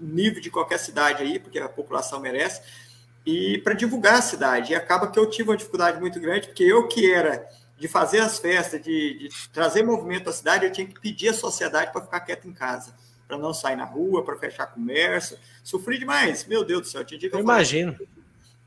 [0.00, 2.60] nível de qualquer cidade aí, porque a população merece,
[3.24, 4.72] e para divulgar a cidade.
[4.72, 8.20] E acaba que eu tive uma dificuldade muito grande, porque eu que era de fazer
[8.20, 12.02] as festas, de, de trazer movimento à cidade, eu tinha que pedir à sociedade para
[12.02, 12.94] ficar quieto em casa,
[13.26, 15.38] para não sair na rua, para fechar comércio.
[15.62, 17.04] Sofri demais, meu Deus do céu.
[17.04, 17.96] Tinha dia que eu, eu imagino.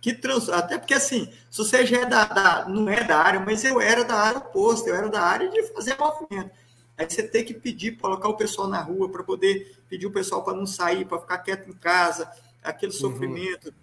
[0.01, 0.49] Que trans...
[0.49, 3.79] Até porque, assim, se você já é da, da, não é da área, mas eu
[3.79, 6.51] era da área oposta, eu era da área de fazer movimento.
[6.97, 10.43] Aí você tem que pedir, colocar o pessoal na rua para poder pedir o pessoal
[10.43, 12.31] para não sair, para ficar quieto em casa,
[12.63, 12.97] aquele uhum.
[12.97, 13.73] sofrimento,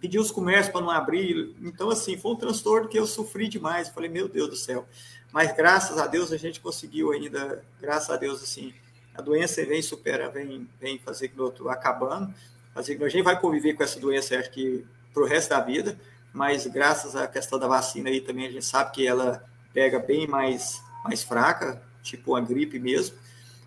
[0.00, 1.54] pedir os comércios para não abrir.
[1.60, 3.88] Então, assim, foi um transtorno que eu sofri demais.
[3.88, 4.86] Eu falei, meu Deus do céu.
[5.32, 8.72] Mas graças a Deus a gente conseguiu ainda, graças a Deus, assim,
[9.14, 12.32] a doença vem supera, vem, vem fazer que estou acabando,
[12.72, 15.60] fazer que a gente vai conviver com essa doença, acho que para o resto da
[15.60, 15.98] vida,
[16.32, 20.26] mas graças à questão da vacina aí também a gente sabe que ela pega bem
[20.26, 23.16] mais, mais fraca, tipo uma gripe mesmo.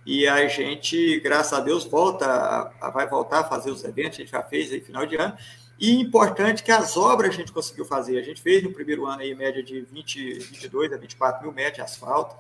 [0.06, 4.18] E a gente, graças a Deus, volta, a, a, vai voltar a fazer os eventos,
[4.18, 5.38] a gente já fez aí final de ano.
[5.78, 8.18] E importante que as obras a gente conseguiu fazer.
[8.18, 11.76] A gente fez no primeiro ano aí média de 20, 22 a 24 mil metros
[11.76, 12.36] de asfalto.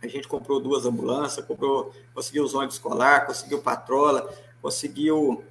[0.00, 5.44] A gente comprou duas ambulâncias, comprou, conseguiu os ônibus escolar, conseguiu patrola, conseguiu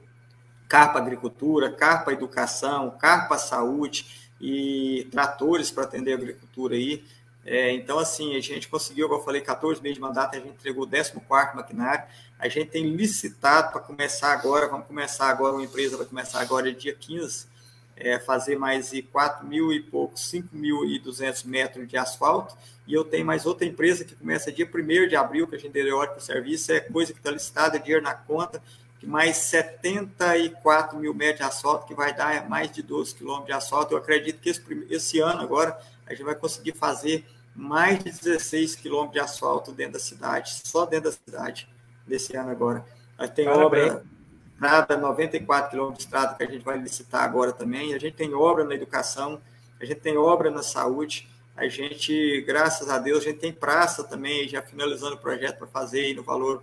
[0.67, 7.05] carpa agricultura, carpa educação, carpa saúde e tratores para atender a agricultura aí.
[7.49, 10.49] É, então, assim, a gente conseguiu, como eu falei, 14 meses de mandato, a gente
[10.49, 11.13] entregou o 14
[11.55, 12.03] maquinário.
[12.37, 16.73] A gente tem licitado para começar agora, vamos começar agora, uma empresa vai começar agora
[16.73, 17.47] dia 15,
[17.95, 22.53] é, fazer mais de 4 mil e poucos, 5.200 metros de asfalto.
[22.85, 25.71] E eu tenho mais outra empresa que começa dia 1 de abril, que a gente
[25.71, 28.61] deu ordem para o serviço, é coisa que está licitada, é dinheiro na conta,
[28.99, 33.53] que mais 74 mil metros de asfalto, que vai dar mais de 12 quilômetros de
[33.53, 33.93] asfalto.
[33.93, 37.25] Eu acredito que esse, esse ano agora a gente vai conseguir fazer
[37.57, 41.67] mais de 16 quilômetros de asfalto dentro da cidade, só dentro da cidade,
[42.05, 42.85] desse ano agora.
[43.17, 43.91] Aí tem Parabéns.
[43.91, 44.05] obra,
[44.53, 47.95] estrada, 94 quilômetros de estrada que a gente vai licitar agora também.
[47.95, 49.41] A gente tem obra na educação,
[49.81, 54.03] a gente tem obra na saúde, a gente, graças a Deus, a gente tem praça
[54.03, 56.61] também, já finalizando o projeto para fazer aí no valor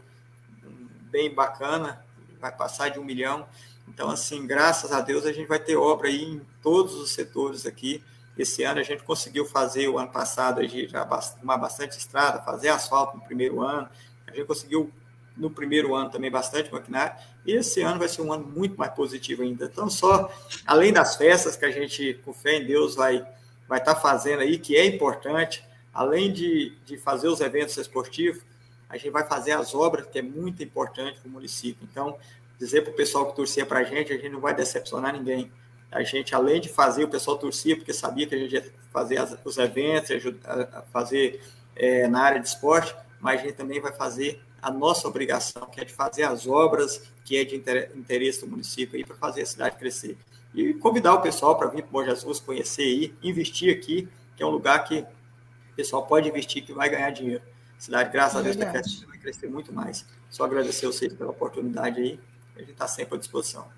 [1.11, 2.05] bem bacana,
[2.41, 3.47] vai passar de um milhão.
[3.89, 7.67] Então, assim, graças a Deus, a gente vai ter obra aí em todos os setores
[7.67, 8.01] aqui.
[8.37, 11.09] Esse ano a gente conseguiu fazer, o ano passado, a gente já
[11.43, 13.89] uma bastante estrada, fazer asfalto no primeiro ano.
[14.27, 14.91] A gente conseguiu,
[15.37, 17.17] no primeiro ano, também bastante maquinário.
[17.47, 19.67] E esse ano vai ser um ano muito mais positivo ainda.
[19.67, 20.33] Então, só,
[20.67, 23.25] além das festas que a gente, com fé em Deus, vai
[23.69, 28.43] vai estar tá fazendo aí, que é importante, além de, de fazer os eventos esportivos,
[28.89, 31.87] a gente vai fazer as obras, que é muito importante para o município.
[31.91, 32.17] Então,
[32.59, 35.51] dizer para o pessoal que torcia para a gente, a gente não vai decepcionar ninguém
[35.95, 39.17] a gente, além de fazer, o pessoal torcia, porque sabia que a gente ia fazer
[39.17, 41.41] as, os eventos, ajudar, fazer
[41.77, 45.81] é, na área de esporte, mas a gente também vai fazer a nossa obrigação, que
[45.81, 49.77] é de fazer as obras que é de interesse do município para fazer a cidade
[49.77, 50.19] crescer.
[50.53, 54.43] E convidar o pessoal para vir para o Bom Jesus, conhecer aí, investir aqui, que
[54.43, 57.43] é um lugar que o pessoal pode investir que vai ganhar dinheiro.
[57.79, 60.05] A cidade, graças é a Deus, está crescendo, vai crescer muito mais.
[60.29, 62.21] Só agradecer vocês pela oportunidade aí,
[62.57, 63.69] a gente está sempre à disposição.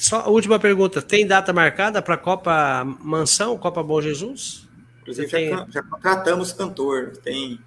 [0.00, 4.66] Só a última pergunta: tem data marcada para a Copa Mansão, Copa Bom Jesus?
[5.02, 5.50] Inclusive, tem...
[5.50, 7.18] já, já, contratamos cantor.
[7.18, 7.60] Tem,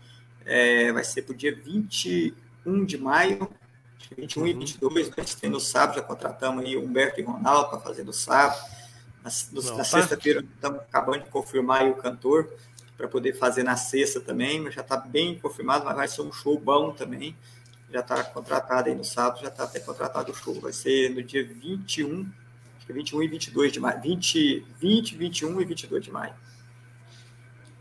[0.43, 3.47] é, vai ser para o dia 21 de maio,
[4.17, 4.47] 21 uhum.
[4.47, 5.11] e 22.
[5.15, 8.59] A gente tem no sábado, já contratamos aí Humberto e Ronaldo para fazer no sábado.
[9.23, 9.29] Na,
[9.77, 12.49] na sexta-feira, estamos acabando de confirmar o cantor
[12.97, 16.31] para poder fazer na sexta também, mas já está bem confirmado, mas vai ser um
[16.31, 17.36] show bom também
[17.93, 20.59] já está contratado aí no sábado, já está até contratado o show.
[20.59, 22.27] Vai ser no dia 21,
[22.77, 24.01] acho que é 21 e 22 de maio.
[24.01, 26.33] 20, 20, 21 e 22 de maio.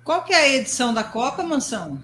[0.05, 2.03] Qual que é a edição da Copa, Mansão?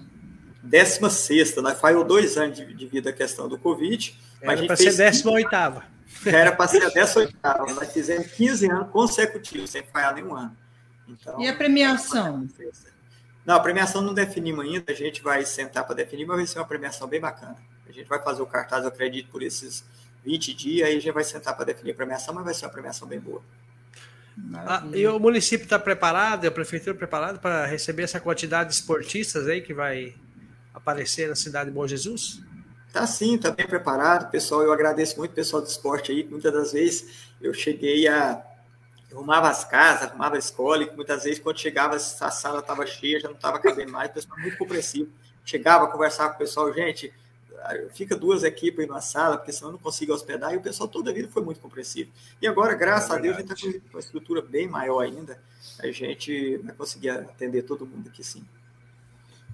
[0.63, 4.17] 16 nós faz dois anos de, de vida a questão do Covid.
[4.41, 5.49] Era para ser 18
[6.25, 7.37] Era para ser a 18
[7.75, 10.57] Nós fizemos 15 anos consecutivos, sem falhar nenhum ano.
[11.07, 12.47] Então, e a premiação?
[13.45, 16.59] Não, a premiação não definimos ainda, a gente vai sentar para definir, mas vai ser
[16.59, 17.57] uma premiação bem bacana.
[17.89, 19.83] A gente vai fazer o cartaz, eu acredito, por esses
[20.23, 22.71] 20 dias, aí a gente vai sentar para definir a premiação, mas vai ser uma
[22.71, 23.41] premiação bem boa.
[24.53, 29.47] Ah, e o município está preparado, a prefeitura preparada para receber essa quantidade de esportistas
[29.47, 30.15] aí que vai
[30.73, 32.41] aparecer na cidade de Bom Jesus?
[32.93, 34.63] Tá sim, está bem preparado, pessoal.
[34.63, 36.23] Eu agradeço muito o pessoal do esporte aí.
[36.23, 38.43] Muitas das vezes eu cheguei a
[39.11, 43.19] arrumava as casas, arrumava a escola, e muitas vezes quando chegava a sala estava cheia,
[43.19, 45.09] já não estava cabendo mais, o pessoal muito compreensivo.
[45.43, 47.11] Chegava, conversava com o pessoal, gente,
[47.93, 50.87] fica duas equipes aí na sala, porque senão eu não consigo hospedar, e o pessoal
[50.87, 52.11] toda a vida foi muito compreensivo.
[52.41, 55.39] E agora, graças é a Deus, a gente está com uma estrutura bem maior ainda,
[55.79, 58.43] a gente vai conseguir atender todo mundo aqui sim.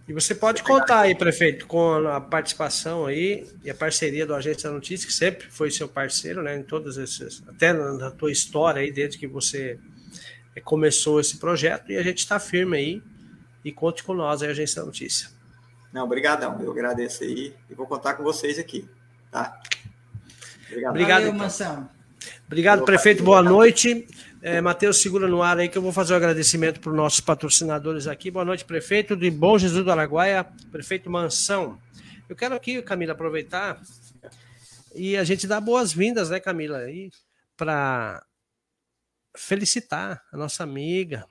[0.07, 4.63] E você pode contar aí, prefeito, com a participação aí e a parceria do Agente
[4.63, 8.81] da Notícia, que sempre foi seu parceiro, né, em todas essas, até na tua história
[8.81, 9.79] aí, desde que você
[10.55, 13.01] eh, começou esse projeto, e a gente está firme aí,
[13.63, 15.34] e conte com nós aí, Agência da Notícia.
[15.95, 18.85] Não, obrigadão, eu agradeço aí, e vou contar com vocês aqui,
[19.31, 19.61] tá?
[20.67, 20.91] Obrigado.
[20.91, 21.89] Obrigado, Valeu, então.
[22.45, 24.05] Obrigado, prefeito, boa noite.
[24.41, 26.97] É, Matheus, segura no ar aí que eu vou fazer o um agradecimento para os
[26.97, 28.29] nossos patrocinadores aqui.
[28.29, 31.79] Boa noite, prefeito de Bom Jesus do Araguaia, prefeito Mansão.
[32.27, 33.81] Eu quero aqui, Camila, aproveitar
[34.93, 37.09] e a gente dar boas-vindas, né, Camila, aí,
[37.55, 38.21] para
[39.33, 41.25] felicitar a nossa amiga.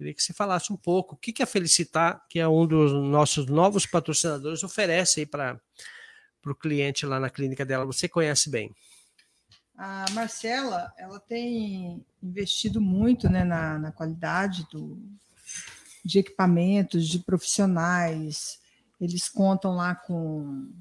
[0.00, 2.90] Queria que você falasse um pouco o que, que a Felicitar, que é um dos
[2.90, 5.60] nossos novos patrocinadores, oferece aí para
[6.46, 7.84] o cliente lá na clínica dela.
[7.84, 8.74] Você conhece bem.
[9.76, 14.98] A Marcela, ela tem investido muito né, na, na qualidade do,
[16.02, 18.58] de equipamentos, de profissionais.
[18.98, 20.72] Eles contam lá com,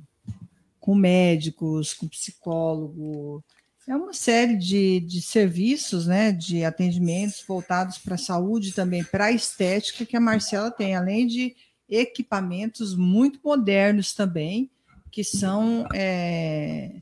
[0.80, 3.43] com médicos, com psicólogo.
[3.89, 9.25] É uma série de, de serviços, né, de atendimentos voltados para a saúde também, para
[9.25, 11.55] a estética que a Marcela tem, além de
[11.89, 14.69] equipamentos muito modernos também,
[15.09, 17.01] que são é,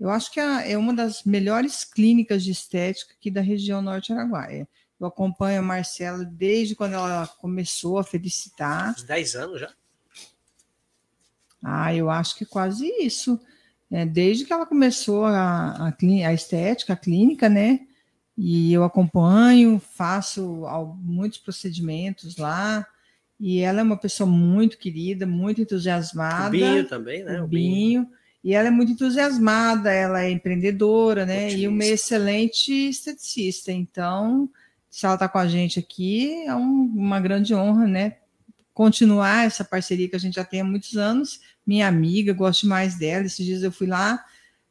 [0.00, 4.66] eu acho que é uma das melhores clínicas de estética aqui da região norte araguaia.
[4.98, 8.90] Eu acompanho a Marcela desde quando ela começou a felicitar.
[8.90, 9.72] Uns 10 anos já?
[11.62, 13.40] Ah, eu acho que quase isso.
[13.90, 15.94] É, desde que ela começou a, a,
[16.28, 17.80] a, estética, a clínica, né?
[18.36, 20.64] E eu acompanho, faço
[21.00, 22.86] muitos procedimentos lá.
[23.38, 26.48] E ela é uma pessoa muito querida, muito entusiasmada.
[26.48, 27.40] O Binho também, né?
[27.40, 28.02] O, o Binho.
[28.02, 28.10] Binho.
[28.42, 31.46] E ela é muito entusiasmada, ela é empreendedora, né?
[31.46, 31.60] Otimista.
[31.60, 33.72] E uma excelente esteticista.
[33.72, 34.50] Então,
[34.90, 38.16] se ela está com a gente aqui, é um, uma grande honra, né?
[38.74, 41.40] Continuar essa parceria que a gente já tem há muitos anos.
[41.66, 43.26] Minha amiga, gosto mais dela.
[43.26, 44.24] Esses dias eu fui lá,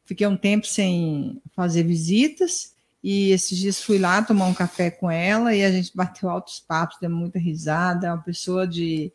[0.06, 2.74] fiquei um tempo sem fazer visitas.
[3.04, 6.60] E esses dias fui lá tomar um café com ela e a gente bateu altos
[6.60, 8.08] papos, deu muita risada.
[8.08, 9.12] É uma pessoa de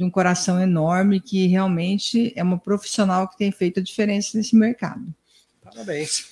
[0.00, 4.56] de um coração enorme, que realmente é uma profissional que tem feito a diferença nesse
[4.56, 5.14] mercado.
[5.62, 6.24] Parabéns.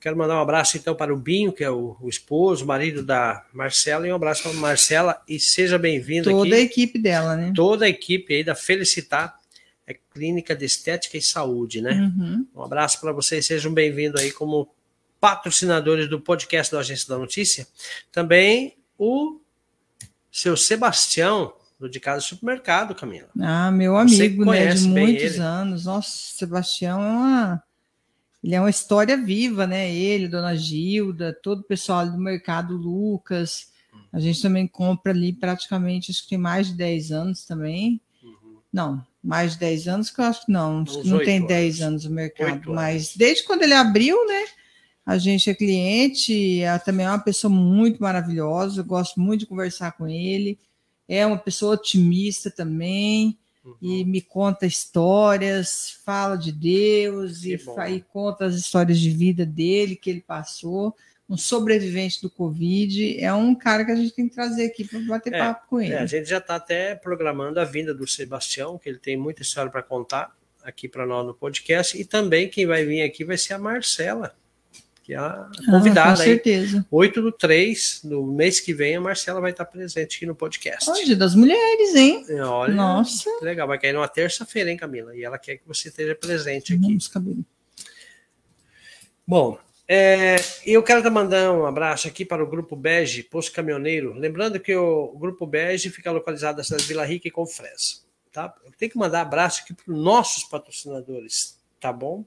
[0.00, 3.02] Quero mandar um abraço então para o Binho, que é o, o esposo, o marido
[3.02, 6.38] da Marcela, e um abraço para a Marcela e seja bem-vindo aqui.
[6.38, 7.52] Toda a equipe dela, né?
[7.54, 9.38] Toda a equipe aí da Felicitar,
[9.92, 11.92] é Clínica de Estética e Saúde, né?
[11.92, 12.46] Uhum.
[12.54, 14.68] Um abraço para vocês, sejam bem-vindos aí como
[15.20, 17.66] patrocinadores do podcast da Agência da Notícia.
[18.10, 19.40] Também o
[20.30, 23.28] seu Sebastião, do de casa supermercado, Camila.
[23.40, 25.84] Ah, meu amigo, né, de muitos anos.
[25.84, 27.62] Nossa, Sebastião é uma
[28.42, 29.94] ele é uma história viva, né?
[29.94, 33.70] Ele, Dona Gilda, todo o pessoal do mercado, Lucas.
[34.12, 38.00] A gente também compra ali praticamente, acho que tem mais de 10 anos também.
[38.22, 38.56] Uhum.
[38.72, 42.04] Não, mais de 10 anos que eu acho que não, Uns não tem 10 anos
[42.04, 44.44] o mercado, mas desde quando ele abriu, né?
[45.04, 49.46] A gente é cliente, é, também é uma pessoa muito maravilhosa, eu gosto muito de
[49.46, 50.58] conversar com ele
[51.08, 53.76] é uma pessoa otimista também uhum.
[53.80, 57.54] e me conta histórias, fala de Deus e,
[57.90, 60.94] e, conta as histórias de vida dele que ele passou.
[61.28, 65.00] Um sobrevivente do Covid é um cara que a gente tem que trazer aqui para
[65.00, 65.94] bater é, papo com ele.
[65.94, 69.42] É, a gente já está até programando a vinda do Sebastião, que ele tem muita
[69.42, 73.36] história para contar aqui para nós no podcast, e também quem vai vir aqui vai
[73.36, 74.34] ser a Marcela
[75.02, 76.12] que é a convidada.
[76.12, 76.78] Ah, com certeza.
[76.78, 80.34] Aí, 8 do 3, no mês que vem, a Marcela vai estar presente aqui no
[80.34, 80.88] podcast.
[80.88, 82.24] Hoje das mulheres, hein?
[82.40, 83.28] Olha, Nossa.
[83.38, 83.66] Que legal.
[83.66, 85.14] Vai cair numa terça-feira, hein, Camila?
[85.16, 86.82] E ela quer que você esteja presente aqui.
[86.82, 87.44] Vamos, cabelo.
[89.26, 89.58] Bom,
[89.94, 94.14] é, eu quero mandar um abraço aqui para o Grupo Bege, Posto Caminhoneiro.
[94.14, 98.00] Lembrando que o Grupo Bege fica localizado na cidade de Vila Rica e Confresa.
[98.32, 98.54] Tá?
[98.64, 102.24] Eu tenho que mandar abraço aqui para os nossos patrocinadores, tá bom?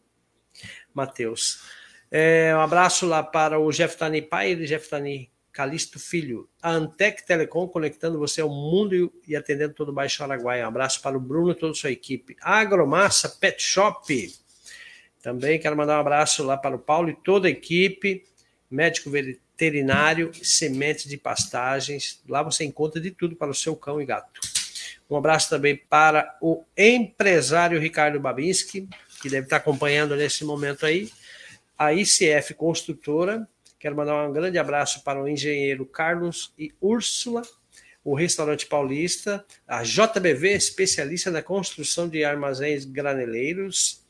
[0.93, 1.63] Matheus.
[2.11, 6.47] É, um abraço lá para o Jeftani pai e Jeftani Calixto Filho.
[6.61, 10.65] A Antec Telecom conectando você ao mundo e atendendo todo o Baixo Araguaia.
[10.65, 12.37] Um abraço para o Bruno e toda a sua equipe.
[12.41, 14.05] Agromassa Pet Shop.
[15.25, 18.23] Também quero mandar um abraço lá para o Paulo e toda a equipe.
[18.69, 22.21] Médico veterinário, sementes de pastagens.
[22.29, 24.39] Lá você encontra de tudo para o seu cão e gato.
[25.09, 28.87] Um abraço também para o empresário Ricardo Babinski,
[29.19, 31.09] que deve estar acompanhando nesse momento aí
[31.75, 33.47] a ICF Construtora.
[33.79, 37.41] Quero mandar um grande abraço para o engenheiro Carlos e Úrsula,
[38.03, 44.04] o Restaurante Paulista, a JBV, especialista na construção de armazéns graneleiros.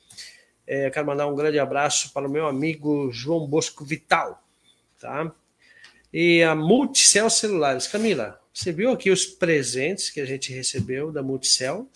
[0.68, 4.44] É, quero mandar um grande abraço para o meu amigo João Bosco Vital,
[5.00, 5.32] tá?
[6.12, 7.88] E a Multicel Celulares.
[7.88, 11.88] Camila, você viu aqui os presentes que a gente recebeu da Multicel?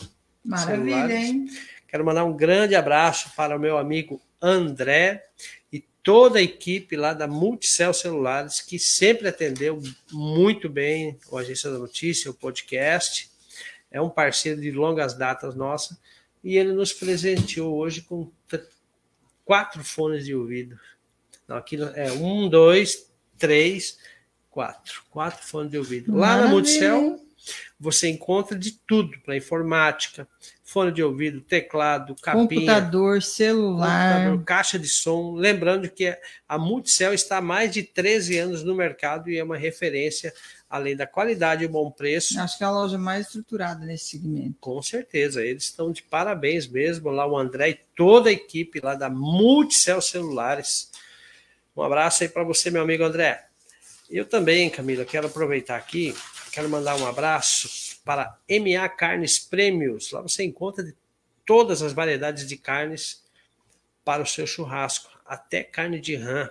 [0.43, 1.15] Maravilha, celulares.
[1.15, 1.47] hein?
[1.87, 5.25] Quero mandar um grande abraço para o meu amigo André
[5.71, 11.71] e toda a equipe lá da Multicel Celulares, que sempre atendeu muito bem o Agência
[11.71, 13.31] da Notícia, o podcast.
[13.89, 15.97] É um parceiro de longas datas nossa.
[16.43, 18.29] E ele nos presenteou hoje com
[19.45, 20.79] quatro fones de ouvido.
[21.47, 23.97] Não, aqui é um, dois, três,
[24.49, 25.03] quatro.
[25.09, 26.11] Quatro fones de ouvido.
[26.13, 26.45] Lá Maravilha.
[26.45, 27.19] na Multicel,
[27.79, 30.27] você encontra de tudo para informática,
[30.63, 35.33] fone de ouvido, teclado, capinha, computador, celular, computador, caixa de som.
[35.33, 36.15] Lembrando que
[36.47, 40.33] a Multicel está há mais de 13 anos no mercado e é uma referência,
[40.69, 42.39] além da qualidade e bom preço.
[42.39, 44.55] Acho que é a loja mais estruturada nesse segmento.
[44.59, 48.93] Com certeza, eles estão de parabéns mesmo, lá o André e toda a equipe lá
[48.93, 50.91] da Multicel Celulares.
[51.75, 53.47] Um abraço aí para você, meu amigo André.
[54.09, 56.15] Eu também, Camila, quero aproveitar aqui,
[56.51, 60.11] quero mandar um abraço para MA Carnes Prêmios.
[60.11, 60.95] Lá você encontra de
[61.45, 63.23] todas as variedades de carnes
[64.03, 66.49] para o seu churrasco, até carne de rã,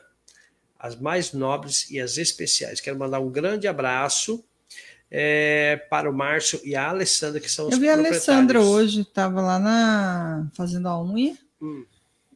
[0.79, 2.81] as mais nobres e as especiais.
[2.81, 4.45] Quero mandar um grande abraço
[5.11, 9.01] é, para o Márcio e a Alessandra, que são os Eu vi a Alessandra hoje,
[9.01, 11.37] estava lá na fazendo a unha.
[11.61, 11.85] Hum.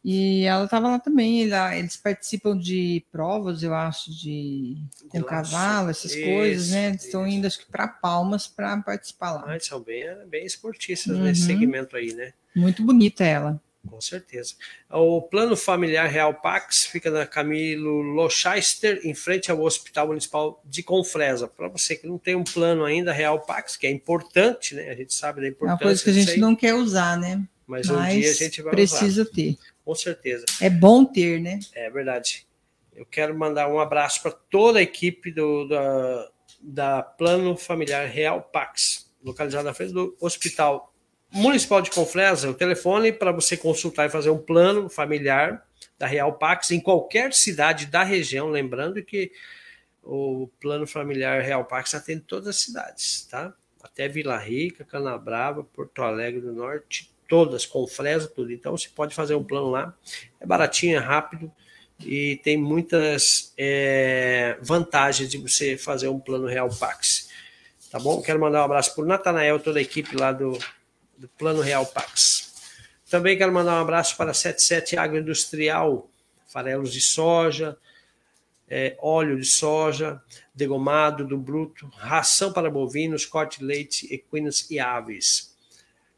[0.05, 1.43] E ela estava lá também.
[1.43, 4.77] Eles participam de provas, eu acho, de
[5.09, 6.89] com cavalo, essas isso, coisas, né?
[6.89, 9.45] Eles estão indo, acho que, para Palmas para participar lá.
[9.47, 11.23] Ah, eles são bem, bem esportistas uhum.
[11.23, 12.33] nesse segmento aí, né?
[12.55, 13.63] Muito bonita ela.
[13.89, 14.55] Com certeza.
[14.89, 20.83] O Plano Familiar Real Pax fica na Camilo Lochester, em frente ao Hospital Municipal de
[20.83, 21.49] Confresa.
[21.49, 24.89] Para você que não tem um plano ainda Real Pax, que é importante, né?
[24.91, 25.73] A gente sabe da importância.
[25.73, 27.43] É uma coisa que a gente não quer usar, né?
[27.67, 29.33] Mas, Mas um dia a gente vai precisa usar.
[29.33, 29.59] ter.
[29.85, 30.45] Com certeza.
[30.61, 31.59] É bom ter, né?
[31.75, 32.47] É verdade.
[32.95, 36.29] Eu quero mandar um abraço para toda a equipe do, da,
[36.61, 40.92] da Plano Familiar Real Pax, localizada na frente do Hospital
[41.33, 42.51] Municipal de Confresa.
[42.51, 45.67] O telefone para você consultar e fazer um plano familiar
[45.99, 48.51] da Real Pax em qualquer cidade da região.
[48.51, 49.33] Lembrando que
[50.03, 53.55] o Plano Familiar Real Pax atende todas as cidades, tá?
[53.83, 58.53] Até Vila Rica, Canabrava, Porto Alegre do Norte, todas, com fresa, tudo.
[58.53, 59.97] Então você pode fazer um plano lá,
[60.39, 61.51] é baratinho, é rápido
[61.99, 67.31] e tem muitas é, vantagens de você fazer um plano Real Pax.
[67.91, 68.21] Tá bom?
[68.21, 70.59] Quero mandar um abraço para o Natanael, toda a equipe lá do,
[71.23, 72.53] do Plano Real Pax.
[73.09, 76.11] Também quero mandar um abraço para a 77 Agroindustrial,
[76.49, 77.79] farelos de soja,
[78.69, 80.21] é, óleo de soja,
[80.53, 85.57] degomado do bruto, ração para bovinos, corte de leite, equinos e aves.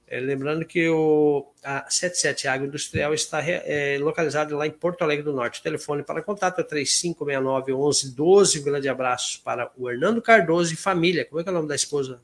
[0.07, 5.34] É, lembrando que o, a 77 Agroindustrial está é, localizado lá em Porto Alegre do
[5.34, 5.61] Norte.
[5.61, 8.61] O telefone para contato é 3569 1112.
[8.61, 11.26] Um grande abraço para o Hernando Cardoso e família.
[11.26, 12.22] Como é que é o nome da esposa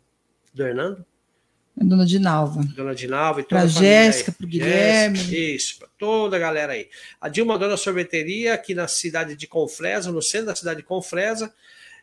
[0.54, 1.04] do Hernando?
[1.78, 2.62] É Dona Dinalva.
[2.74, 5.18] Dona Dinalva e toda pra a Jéssica, para o Guilherme.
[5.18, 6.88] Jéssica, isso, para toda a galera aí.
[7.20, 11.52] A Dilma Dona Sorveteria, aqui na cidade de Confresa, no centro da cidade de Confresa,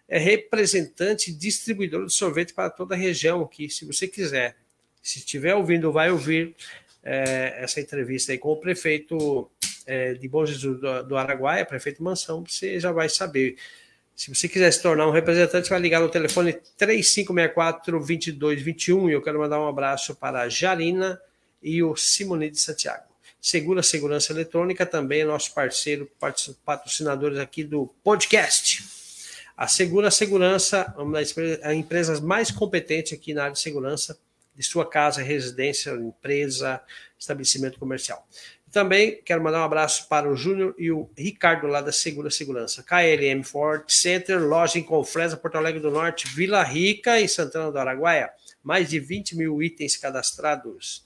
[0.08, 4.56] é representante e distribuidor de sorvete para toda a região aqui, se você quiser
[5.08, 6.54] se estiver ouvindo, vai ouvir
[7.02, 9.50] é, essa entrevista aí com o prefeito
[9.86, 13.56] é, de Bom Jesus do, do Araguaia, prefeito Mansão, você já vai saber.
[14.18, 19.38] Se você quiser se tornar um representante, vai ligar no telefone 3564-2221 e eu quero
[19.38, 21.22] mandar um abraço para a Jarina
[21.62, 23.04] e o Simone de Santiago.
[23.40, 26.10] Segura Segurança Eletrônica também é nosso parceiro,
[26.66, 28.84] patrocinadores aqui do podcast.
[29.56, 31.36] A Segura Segurança, uma das
[31.76, 34.18] empresas mais competentes aqui na área de segurança,
[34.56, 36.82] de sua casa, residência, empresa,
[37.20, 38.28] estabelecimento comercial.
[38.72, 42.84] Também quero mandar um abraço para o Júnior e o Ricardo lá da Segura Segurança.
[42.84, 47.80] KLM Ford Center, loja em Confresa, Porto Alegre do Norte, Vila Rica e Santana do
[47.80, 48.30] Araguaia.
[48.62, 51.06] Mais de 20 mil itens cadastrados.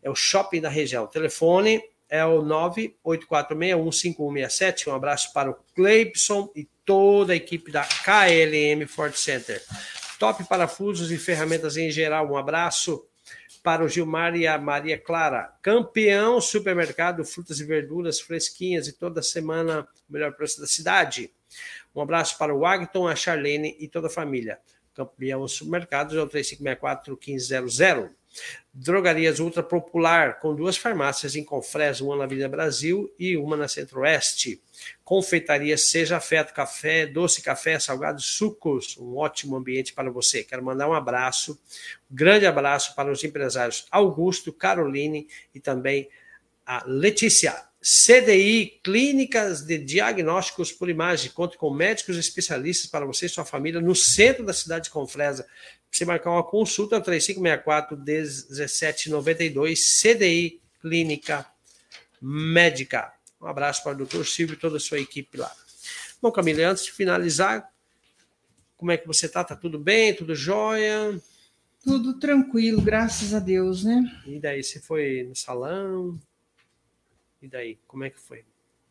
[0.00, 1.04] É o shopping da região.
[1.04, 2.42] O telefone é o
[3.04, 4.86] 984615167.
[4.86, 9.60] Um abraço para o Cleibson e toda a equipe da KLM Ford Center.
[10.18, 12.30] Top Parafusos e Ferramentas em geral.
[12.30, 13.04] Um abraço
[13.62, 15.54] para o Gilmar e a Maria Clara.
[15.62, 21.32] Campeão Supermercado, frutas e verduras fresquinhas e toda semana o melhor preço da cidade.
[21.94, 24.58] Um abraço para o Agton, a Charlene e toda a família.
[24.94, 28.10] Campeão Supermercados é o 3564-1500.
[28.72, 33.68] Drogarias Ultra Popular, com duas farmácias em Confresa, uma na Avenida Brasil e uma na
[33.68, 34.62] Centro-Oeste.
[35.04, 40.42] Confeitaria Seja Afeto Café, doce café, salgados, sucos, um ótimo ambiente para você.
[40.42, 41.60] Quero mandar um abraço,
[42.10, 46.08] um grande abraço para os empresários Augusto, Caroline e também
[46.64, 47.71] a Letícia.
[47.82, 53.80] CDI, Clínicas de Diagnósticos por Imagem, conta com médicos especialistas para você e sua família
[53.80, 55.44] no centro da cidade de Confresa.
[55.90, 61.44] você marcar uma consulta, 3564-1792, CDI Clínica
[62.20, 63.12] Médica.
[63.40, 65.52] Um abraço para o doutor Silvio e toda a sua equipe lá.
[66.20, 67.68] Bom, Camila, antes de finalizar,
[68.76, 69.42] como é que você tá?
[69.42, 70.14] Tá tudo bem?
[70.14, 71.20] Tudo jóia?
[71.82, 74.04] Tudo tranquilo, graças a Deus, né?
[74.24, 76.16] E daí, você foi no salão?
[77.42, 78.44] E daí, como é que foi?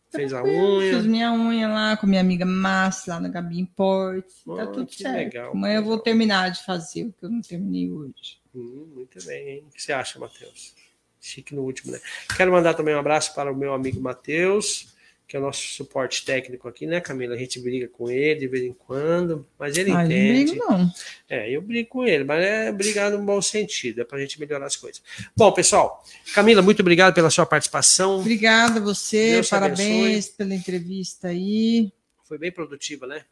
[0.10, 0.94] Fez a unha?
[0.94, 4.42] Fiz minha unha lá com minha amiga Márcia, lá na Gabi Imports.
[4.46, 5.16] Oh, tá tudo certo.
[5.16, 5.84] Legal, Amanhã legal.
[5.84, 8.42] eu vou terminar de fazer o que eu não terminei hoje.
[8.54, 9.64] Hum, muito bem, hein?
[9.70, 10.76] O que você acha, Matheus?
[11.22, 12.00] Chique no último, né?
[12.36, 14.94] Quero mandar também um abraço para o meu amigo Matheus,
[15.32, 17.36] que é o nosso suporte técnico aqui, né, Camila?
[17.36, 20.58] A gente briga com ele de vez em quando, mas ele ah, entende.
[20.58, 20.94] Não brigo, não.
[21.30, 24.38] É, eu brigo com ele, mas é brigar no bom sentido, é para a gente
[24.38, 25.02] melhorar as coisas.
[25.34, 26.04] Bom, pessoal,
[26.34, 28.20] Camila, muito obrigado pela sua participação.
[28.20, 31.90] Obrigada a você, Deus parabéns pela entrevista aí.
[32.26, 33.24] Foi bem produtiva, né?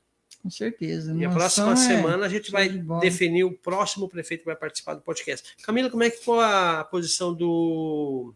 [0.41, 1.14] Com certeza.
[1.14, 4.56] E a próxima é semana a gente vai de definir o próximo prefeito que vai
[4.56, 5.54] participar do podcast.
[5.64, 8.34] Camila, como é que foi a posição do.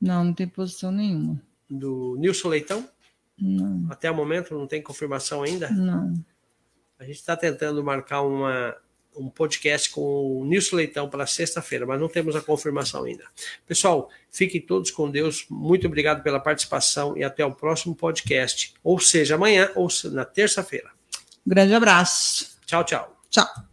[0.00, 1.51] Não, não tem posição nenhuma.
[1.78, 2.88] Do Nilson Leitão?
[3.38, 3.86] Não.
[3.90, 5.70] Até o momento não tem confirmação ainda?
[5.70, 6.14] Não.
[6.98, 8.76] A gente está tentando marcar uma,
[9.16, 13.24] um podcast com o Nilson Leitão para sexta-feira, mas não temos a confirmação ainda.
[13.66, 15.46] Pessoal, fiquem todos com Deus.
[15.50, 20.90] Muito obrigado pela participação e até o próximo podcast, ou seja, amanhã ou na terça-feira.
[21.46, 22.56] Um grande abraço.
[22.64, 23.20] Tchau, tchau.
[23.28, 23.71] Tchau.